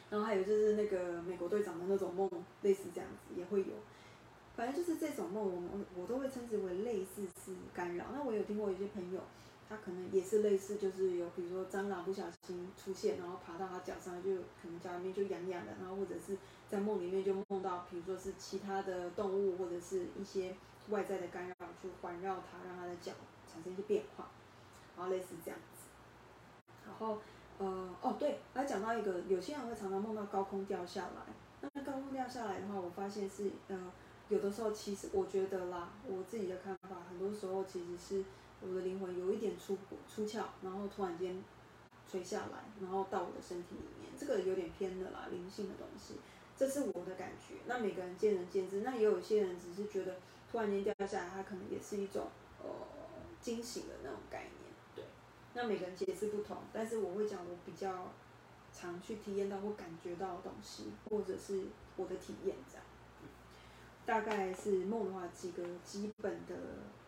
[0.10, 2.30] 然后还有就是那个美国队长的那种梦，
[2.62, 3.74] 类似这样子也会有。
[4.55, 8.05] 反正就是这种梦，我们我都会称之为类似是干扰。
[8.14, 9.22] 那我有听过一些朋友。
[9.70, 16.38] 他可能也是类似，就是有比如说蟑螂不小心出现，然后爬到他脚上，就可能脚里面就痒痒的，然后或者是
[16.70, 20.55] 在梦里面就梦到，比如说是其他的动物或者是一些
[20.88, 23.12] 外在的干扰去环绕他，让他的脚
[23.45, 24.30] 产生一些变化，
[24.95, 25.89] 然后类似这样子。
[26.86, 27.20] 然后
[27.60, 31.70] 呃哦对，还讲到一个，有些人会常常梦到高空掉下来。
[31.74, 33.91] 那高空掉下来的话，我发现是呃
[34.30, 38.24] 有的时候其实我觉得啦，我自己的看法，很多时候其实是。
[38.60, 39.78] 我的灵魂有一点出
[40.12, 41.43] 出窍，然后突然间
[42.10, 46.16] 垂下来，然后到我的身体里面，这个有点偏的啦，灵性的东西，
[46.58, 47.53] 这是我的感觉。
[47.68, 50.16] 那每个人见仁见智，那也有一些人只是觉得
[50.51, 52.30] 突然间掉下来，它可能也是一种
[52.64, 52.68] 呃
[53.39, 54.53] 惊喜的那种概念，
[55.58, 58.14] 那每个人解释不同，但是我会讲我比较
[58.72, 61.64] 常去体验到或感觉到的东西，或者是
[61.95, 62.86] 我的体验这样。
[64.05, 66.55] 大概是梦的话，几个基本的，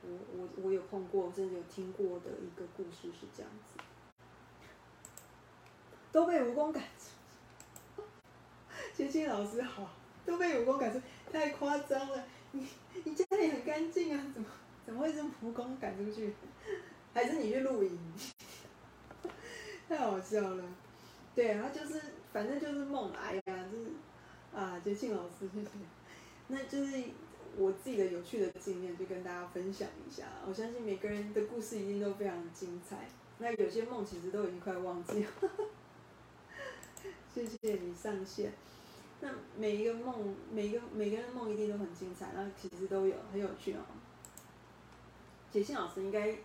[0.02, 3.84] 我我我有碰过，甚至有听过的一个故事是这样子，
[6.12, 8.04] 都被蜈蚣赶住。
[8.95, 9.91] 芊芊老师好，
[10.26, 11.00] 都被蜈蚣赶出，
[11.32, 12.26] 太夸张了。
[12.54, 12.68] 你
[13.04, 14.47] 你家里很干净啊，怎么
[14.88, 16.34] 怎么会是蜈蚣赶出去？
[17.12, 17.97] 还是你去露营？
[19.90, 20.64] 太好笑了。
[21.36, 22.00] 对啊，就是
[22.32, 23.88] 反正就是梦哎呀，就是
[24.56, 25.70] 啊，杰庆老师谢谢。
[26.48, 27.04] 那就是
[27.58, 30.26] 我自己的有趣的经验，就跟大家分享一下。
[30.48, 33.10] 我相信每个人的故事一定都非常精彩。
[33.40, 35.32] 那有些梦其实都已经快忘记了。
[37.34, 38.52] 谢谢你上线。
[39.22, 43.80] 那每一个梦，每一个每个人的梦一定都很精彩，那其实都有很有趣哦。
[45.52, 46.38] 杰信老师应该，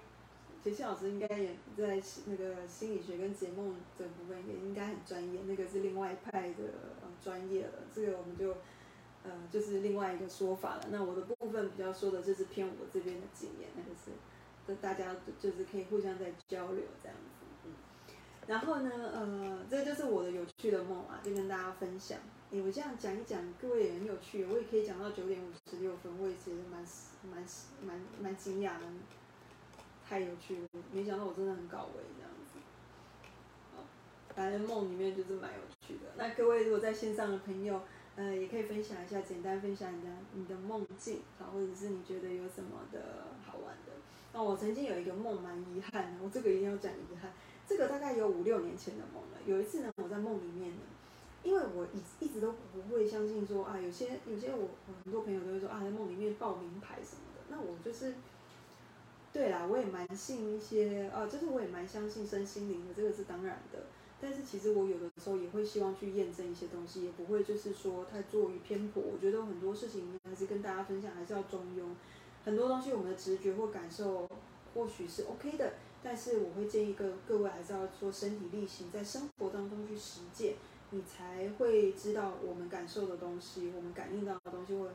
[0.64, 6.64] 杰信老师应该也在那个心理学跟解梦这部分也应该很专业，那个是另外一派的
[7.22, 7.72] 专业了。
[7.94, 8.56] 这个我们就。
[9.26, 10.88] 呃，就是另外一个说法了。
[10.90, 14.10] 那我的部分比较说的就是偏我这边的经验，那个是，
[14.68, 17.46] 就大家就是可以互相在交流这样子。
[17.64, 17.72] 嗯，
[18.46, 22.18] 然后呢，呃，这就是我的有趣的梦啊，就跟大家分享。
[22.52, 26.84] 哎，我这样讲一讲，各位也很有趣，我也可以讲到九点五十六分，我也觉得蛮
[27.22, 27.42] 蛮
[27.82, 28.84] 蛮蛮惊讶的，
[30.08, 32.58] 太有趣了，没想到我真的很搞味这样子。
[33.74, 33.82] 好，
[34.34, 36.10] 反正梦里面就是蛮有趣的。
[36.16, 37.80] 那各位如果在线上的朋友，
[38.16, 43.92] 呃，也可以分享一下，简单分享一下你的梦境好，或者是你觉得有什么的好玩的。
[44.32, 47.32] 那我曾经有一个梦蛮遗憾的，我这个一定要讲遗憾。
[47.66, 49.38] 这个大概有五六年前的梦了。
[49.46, 50.82] 有一次呢，我在梦里面呢，
[51.42, 54.68] 因为我一一直都不会相信说啊，有些有些我
[55.02, 57.40] 很多朋友都会说啊，在梦里面报名牌什么的。
[57.48, 58.14] 那我就是，
[59.34, 63.80] 对啦，我也蛮信一些啊，就是我也蛮相信身心灵的，这个是当然的。
[64.20, 69.02] 但是其实我有的时候也会希望去验证一些东西，也不会就是说太过于偏颇。
[69.02, 71.82] 我觉得很多事情还是跟大家分享，还是要中庸。
[72.44, 74.28] 很多东西我们的直觉或感受
[74.72, 80.54] 或许是 OK 的，但是我会建议各各位还是要做身体力行，在生活当中去实践，
[80.90, 84.88] 你才会知道我们感受的东西，我们感应到的东西，或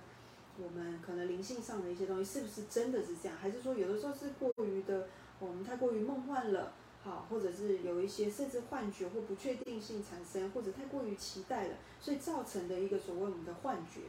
[0.62, 5.08] 我们可能灵性上的一些东西是不是真的是这样，还是说有的时候是过于的，
[5.40, 6.74] 我们太过于梦幻了。
[7.02, 14.02] 好，或者是有一些甚至幻觉或不确定性产生，或者太过于期待了，所以造成的一个所谓我们的幻觉。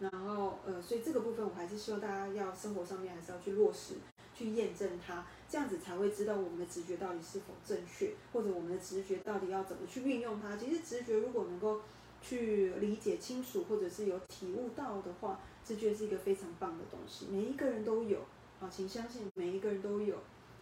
[0.00, 3.94] 然后，呃，所以这个部分我还是希望大家要生活上面还是要去落实，
[4.34, 10.56] 去验证它，这样子才会知道我们的直觉到底是否正确，或者我们的直觉到底要怎么去运用它。
[10.56, 11.82] 其实直觉如果能够
[12.20, 18.20] 去理解清楚，或者是有体悟到的话，直觉是一个非常棒的东西，每一个人都有。
[18.60, 20.16] 好，请相信每一个人都有。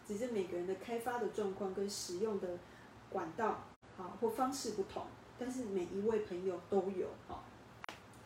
[0.07, 2.59] 只是每个人的开发的状况跟使用的
[3.11, 3.65] 管道，
[3.97, 5.05] 好或方式不同，
[5.39, 7.45] 但是每一位朋友都有，好，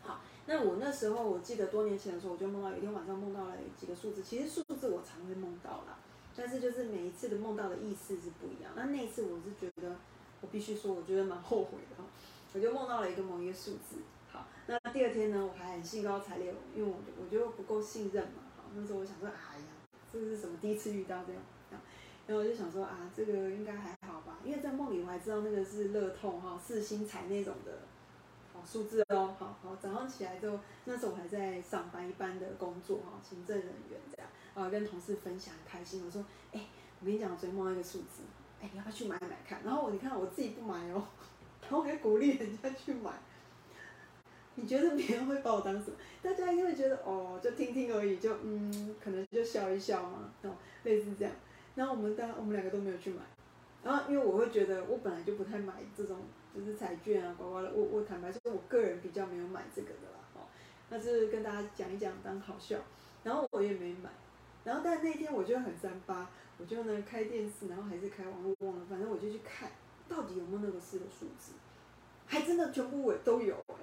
[0.03, 0.21] 好。
[0.47, 5.99] 那我那时候我记得多年前的时候，我就梦到有一天晚上梦到了几个数字，其实数字我常会梦到啦，
[6.35, 8.73] 但是就是每一次的梦到的意思是不一样。
[8.75, 9.95] 那那一次我是觉得，
[10.41, 12.03] 我必须说，我觉得蛮后悔的，
[12.55, 13.97] 我就梦到了一个某一个数字，
[14.67, 18.65] 那第二天呢，我还很兴高采烈，因为我我觉得不够信任嘛，好。
[18.75, 19.67] 那时候我想说，哎呀，
[20.13, 21.43] 这是什么第一次遇到这样。
[22.27, 27.81] 然后我就想说啊，这个应该还好吧，因为在梦里我还知道那个是乐透哈，四星彩那种的，
[28.55, 36.63] 好数字哦，好好早上起来之后，那时候我还在上班一般的工作哈，行政人员这样，啊跟同事分享开心，我说哎，
[37.01, 38.23] 我跟你讲，我昨天梦到一个数字，
[38.63, 39.63] 哎你要不要去买买看？
[39.63, 41.05] 然后我你看我自己不买哦，
[41.61, 43.11] 然后我还鼓励人家去买，
[44.57, 45.97] 你觉得别人会把我当什么？
[46.23, 51.35] 大家应该会觉得哦，就听听而已，就嗯，可能就笑一笑嘛，哦，类似这样。
[51.75, 53.23] 然后我们当我们两个都没有去买，
[53.83, 56.19] 然后因为我会觉得我本来就不太买这种
[56.55, 60.47] 就是彩券啊、刮刮乐，我我坦白说，我个人比较没有买这个的啦，哦，
[60.89, 62.79] 那是跟大家讲一讲当好笑，
[63.25, 64.11] 然后我也没买，
[64.63, 69.69] 然后但那天我就很三八，我就呢开电视，然后还是开网络忘了，反正我就去看
[70.09, 71.55] 到底有没有那个四个数字，
[72.27, 73.75] 还真的全部我都有哎，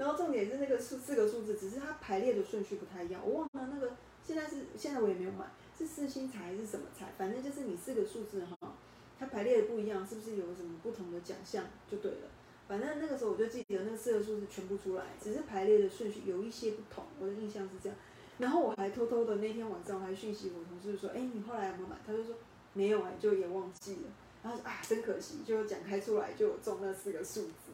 [0.00, 3.92] 然后重点是那个数四个数字，只是它排列的顺序不太一样，我忘了那个
[4.24, 5.44] 现在是现在我也没有买。
[5.76, 7.12] 是四星彩还是什么彩？
[7.18, 8.74] 反正就是你四个数字哈，
[9.18, 12.28] 它排列的不一样，是不是有什么不同的奖项就对了。
[12.66, 17.04] 反正那个时候我就记得那四个数字全部出来，只是排列的顺序有一些不同。
[17.18, 17.98] 我的印象是这样。
[18.38, 22.34] 然后我还偷偷的那天晚上我还讯息我同事说：“哎，你后来有没有买？”他就说
[22.72, 24.08] ：“没有哎，就也忘记了。”
[24.42, 27.72] 然后说：“啊，真可惜，就讲开出来就有中那四个数字。”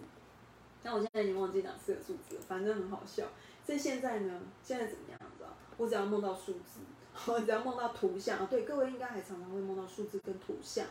[0.86, 3.24] 但我现在已经忘记哪四个数字了，反正很好笑。
[3.66, 5.18] 所以现在呢，现在怎么样？
[5.36, 5.50] 知道？
[5.76, 6.78] 我只要梦到数字。
[7.26, 10.86] 我只要梦到图像，对各位应该还常常会梦到数字跟图像，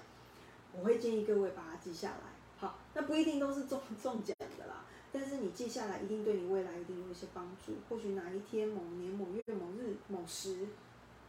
[0.73, 2.33] 我会建议各位把它记下来。
[2.57, 4.83] 好，那不一定都是中中奖的啦，
[5.13, 7.73] 但是你记下来，一定对你未来一定有一些帮助。
[7.87, 10.67] 或许哪一天、某年、某月、某日、某时，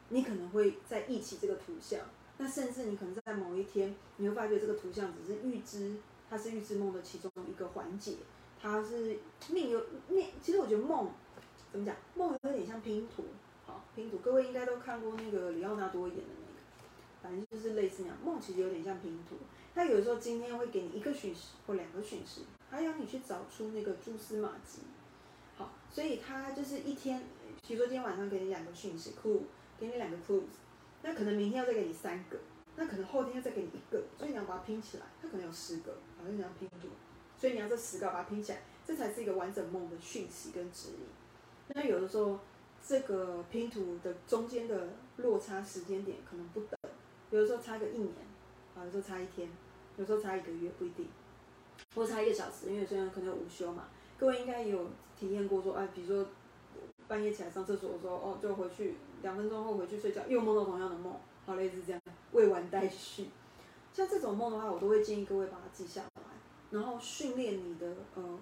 [0.08, 2.00] 你可能会再忆起这个图像。
[2.38, 5.96] 那甚至你可能在某一天，你会发觉这个图像只是预知，
[6.30, 8.14] 它是预知梦的其中一个环节。
[8.60, 9.18] 它是
[9.50, 11.10] 命有命，其实我觉得梦
[11.70, 13.24] 怎么讲，梦有点像拼图，
[13.64, 14.18] 好拼图。
[14.18, 16.60] 各位应该都看过那个里奥纳多演的那个，
[17.22, 18.16] 反正就是类似那样。
[18.24, 19.36] 梦其实有点像拼图，
[19.74, 24.80] 它有时候今天会给你一个讯息或两个讯息，还要你去找出那个蛛丝马迹。
[25.56, 27.22] 好，所以它就是一天，
[27.66, 29.40] 比如说今天晚上给你两个讯息，clue，
[29.78, 30.42] 给你两个 clues，
[31.02, 32.38] 那可能明天要再给你三个，
[32.76, 36.88] 那可能后天要再给你一个，所以你要把它拼起来，它可能有十个，好像你要拼图。
[37.38, 41.06] 所以你要这十个把它拼起来，这才是一个完整梦的讯息跟指引。
[41.68, 42.38] 那有的时候，
[42.86, 46.78] 这个拼图的中间的落差时间点可能不等，
[47.30, 48.12] 有的时候差个一年，
[48.76, 49.48] 啊，有时候差一天，
[49.96, 51.08] 有时候差一个月不一定，
[51.94, 53.88] 或差一个小时，因为有些人可能午休嘛。
[54.18, 54.86] 各位应该也有
[55.18, 56.26] 体验过说，哎，比如说
[57.08, 61.14] 半夜起来上厕所的时候，哦，就回去两分钟后回去睡觉，又梦到同样的梦，
[61.44, 62.00] 好类似这样，
[62.32, 63.28] 未完待续。
[63.92, 66.02] 像这种梦的话，我都会建议各位把它记下。
[66.76, 68.38] 然后训练你的呃，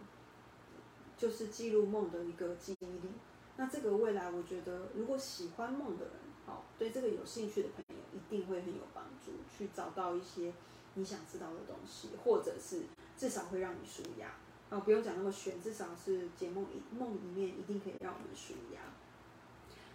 [1.16, 3.12] 就是记录梦的一个记忆力。
[3.56, 6.14] 那这个未来，我觉得如果喜欢梦的人，
[6.44, 10.52] 好，对这个有兴趣的朋友，一定会很有帮助，去找到一些
[10.94, 12.82] 你想知道的东西，或者是
[13.16, 14.34] 至少会让你舒压。
[14.68, 18.80] 啊，不用讲那么玄，至少是解梦一梦里面一定可以让我们舒压。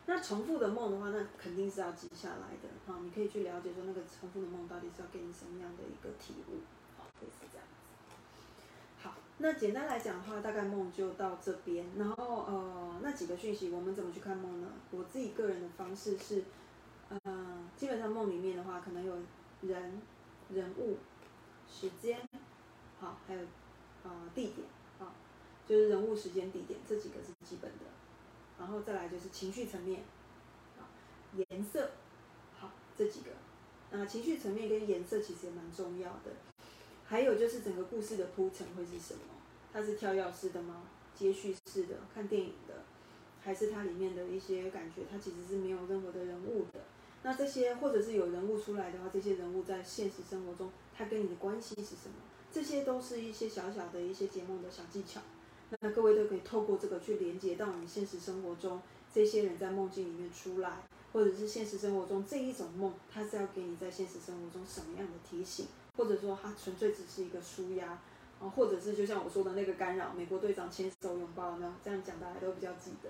[0.06, 2.70] 那重复的梦的话，那肯定是要记下来的。
[2.88, 6.62] 好，你可以去了解说那个重复的梦到底是要给你什么样的一个体悟。
[6.98, 7.68] 好，可以是这样。
[9.42, 11.86] 那简单来讲的话，大概梦就到这边。
[11.98, 14.68] 然后呃，那几个讯息我们怎么去看梦呢？
[14.92, 16.44] 我自己个人的方式是，
[17.08, 19.16] 呃，基本上梦里面的话，可能有
[19.62, 20.02] 人、
[20.50, 20.98] 人物、
[21.70, 22.20] 时间，
[23.00, 23.40] 好，还有
[24.04, 24.68] 啊地点，
[25.00, 25.16] 啊，
[25.66, 27.86] 就是人物、时间、地点这几个是基本的。
[28.60, 30.02] 然后再来就是情绪层面，
[30.78, 30.84] 啊，
[31.38, 31.92] 颜色，
[32.58, 33.32] 好，这几个。
[33.92, 36.32] 那情绪层面跟颜色其实也蛮重要的。
[37.10, 39.22] 还有就是整个故事的铺陈会是什么？
[39.74, 40.84] 它是跳跃式的吗？
[41.16, 41.96] 接续式的？
[42.14, 42.84] 看电影的？
[43.42, 45.02] 还是它里面的一些感觉？
[45.12, 46.82] 它其实是没有任何的人物的。
[47.24, 52.14] 那这些或者是有人物出来的话，这些人物在现实生活中，它跟你的关系是什么？
[52.52, 55.20] 这些都是一些小小的一些解梦的小技巧。
[55.80, 58.80] 那各位都可以透过这个去连接到你现实生活中，
[59.12, 65.66] 这些人在梦境里面出来，或者是现实生活中这一种梦，它是要给你在现实生活中什么样的提醒？
[66.00, 68.00] 或者说它纯粹只是一个舒压
[68.40, 73.10] 啊，或者是就像我说的那个干扰，美国队长牵手拥抱，没有这样讲大家都比较记得。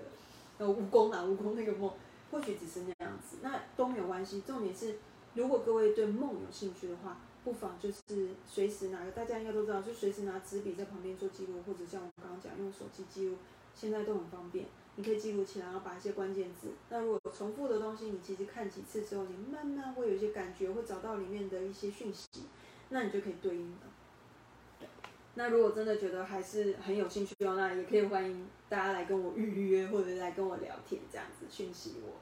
[0.58, 1.88] 那，蜈蚣啊，蜈蚣那个梦，
[2.32, 4.40] 或许只是那样子，那都没有关系。
[4.40, 4.98] 重点是，
[5.34, 13.36] 如果各位对梦有兴趣的话，不妨就是随时拿个，大家应该都知道，就随时拿纸笔在旁边做记录，或者像我刚刚讲用手机记录，
[13.72, 14.66] 现在都很方便，
[14.96, 16.72] 你可以记录起来，然后把一些关键字。
[16.88, 22.42] 那如果重复的东西，你其实看几次之后，你慢慢会有一些感觉，会找到里面的一些讯息。
[22.90, 23.78] 那你就可以对应了。
[25.34, 32.14] 那如果真的觉得还是很有兴趣的话，那也可以欢迎大家来跟我预约，或者来跟我聊天，这样子讯息我。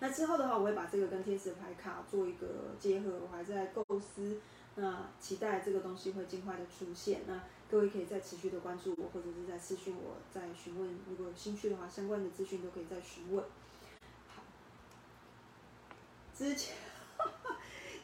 [0.00, 4.38] 那之后的话，我会把这个跟天使牌卡做一个结合，我还在构思。
[4.74, 7.22] 那期待这个东西会尽快的出现。
[7.26, 10.98] 那各位可以再持续的关注我，或者是在私讯我，在询问。
[11.08, 13.42] 如果有兴趣的话，相关的资讯都可以再询问。
[14.34, 14.42] 好，
[16.36, 16.76] 之前。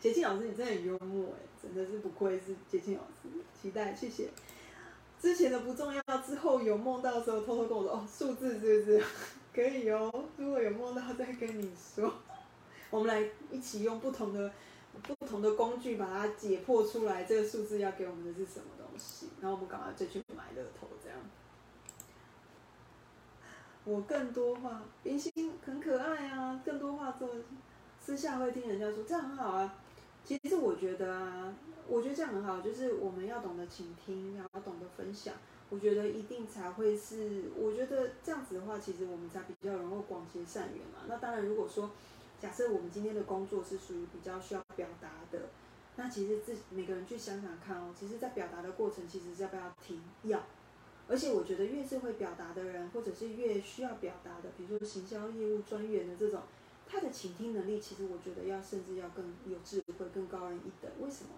[0.03, 3.29] 杰庆老师，你真的很幽默哎，真的是不愧是杰庆老师。
[3.55, 4.29] 期待，谢谢。
[5.21, 9.05] 之前的不重要，之后有梦到的时候，偷偷跟我说哦，数字是不是？
[9.55, 12.13] 可以哦，如果有梦到再跟你说。
[12.91, 14.53] 我们来一起用不同的
[15.05, 19.29] 不同的工具把它解破出来，这个数字要给我们的是什么东西？
[19.41, 21.17] 然后我们赶快再去买乐透，这样。
[23.85, 27.31] 我更多话，明星很可爱啊，更多话做，
[28.01, 29.73] 私下会听人家说，这样很好啊。
[30.25, 31.55] 其实我觉得啊，
[31.89, 35.35] 我觉得这样很好，就是我们要懂得倾听，要懂得分享。
[35.69, 41.07] 我觉得一定才会是，我觉得这样子的话，其实我们才比较能够广结善缘嘛。
[41.09, 41.91] 那当然，如果说
[42.39, 45.49] 假设我们今天的工作是属于比较需要表达的，
[45.97, 50.01] 那其实自每个人去想想看哦，其实，在表达的过程，其实要不要停？
[50.25, 50.41] 要。
[51.09, 56.43] 而且我觉得越是会表达的人，或者是越需要表达的，比如说行销业务专员的这种。
[56.93, 60.93] 他的倾听能力，其实我觉得要甚至要更有智慧、更高人一等。
[61.01, 61.31] 为什么？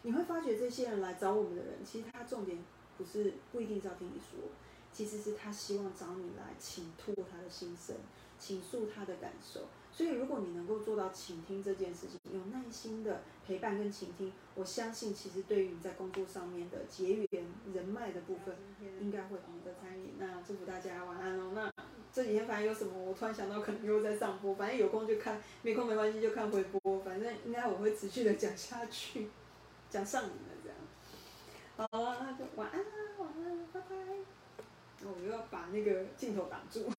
[0.00, 2.56] 你会发觉这些人来找我们的人，其实他重点
[2.96, 4.48] 不是不一定是要听你说，
[4.90, 7.94] 其实是他希望找你来倾吐他的心声，
[8.38, 9.66] 倾诉他的感受。
[9.92, 17.44] 所以如果你能够做到倾听这件事情，有耐心的陪伴跟倾听，我相信其实对于你在工作上面的结缘
[17.74, 18.56] 人脉的部分，
[19.00, 20.14] 应该会很的参与。
[20.18, 21.52] 那祝福大家晚安哦。
[21.54, 21.70] 那
[22.12, 29.28] 这几天反正有什么，我突然想到可能又在上播，反正有空就看，没空没关系就看回播，反正应该我会持续的讲下去，
[29.88, 30.78] 讲上瘾了这样。
[31.76, 32.86] 好了，那就晚安啦，
[33.18, 33.96] 晚安，拜拜。
[35.00, 36.90] 那我又要把那个镜头挡住。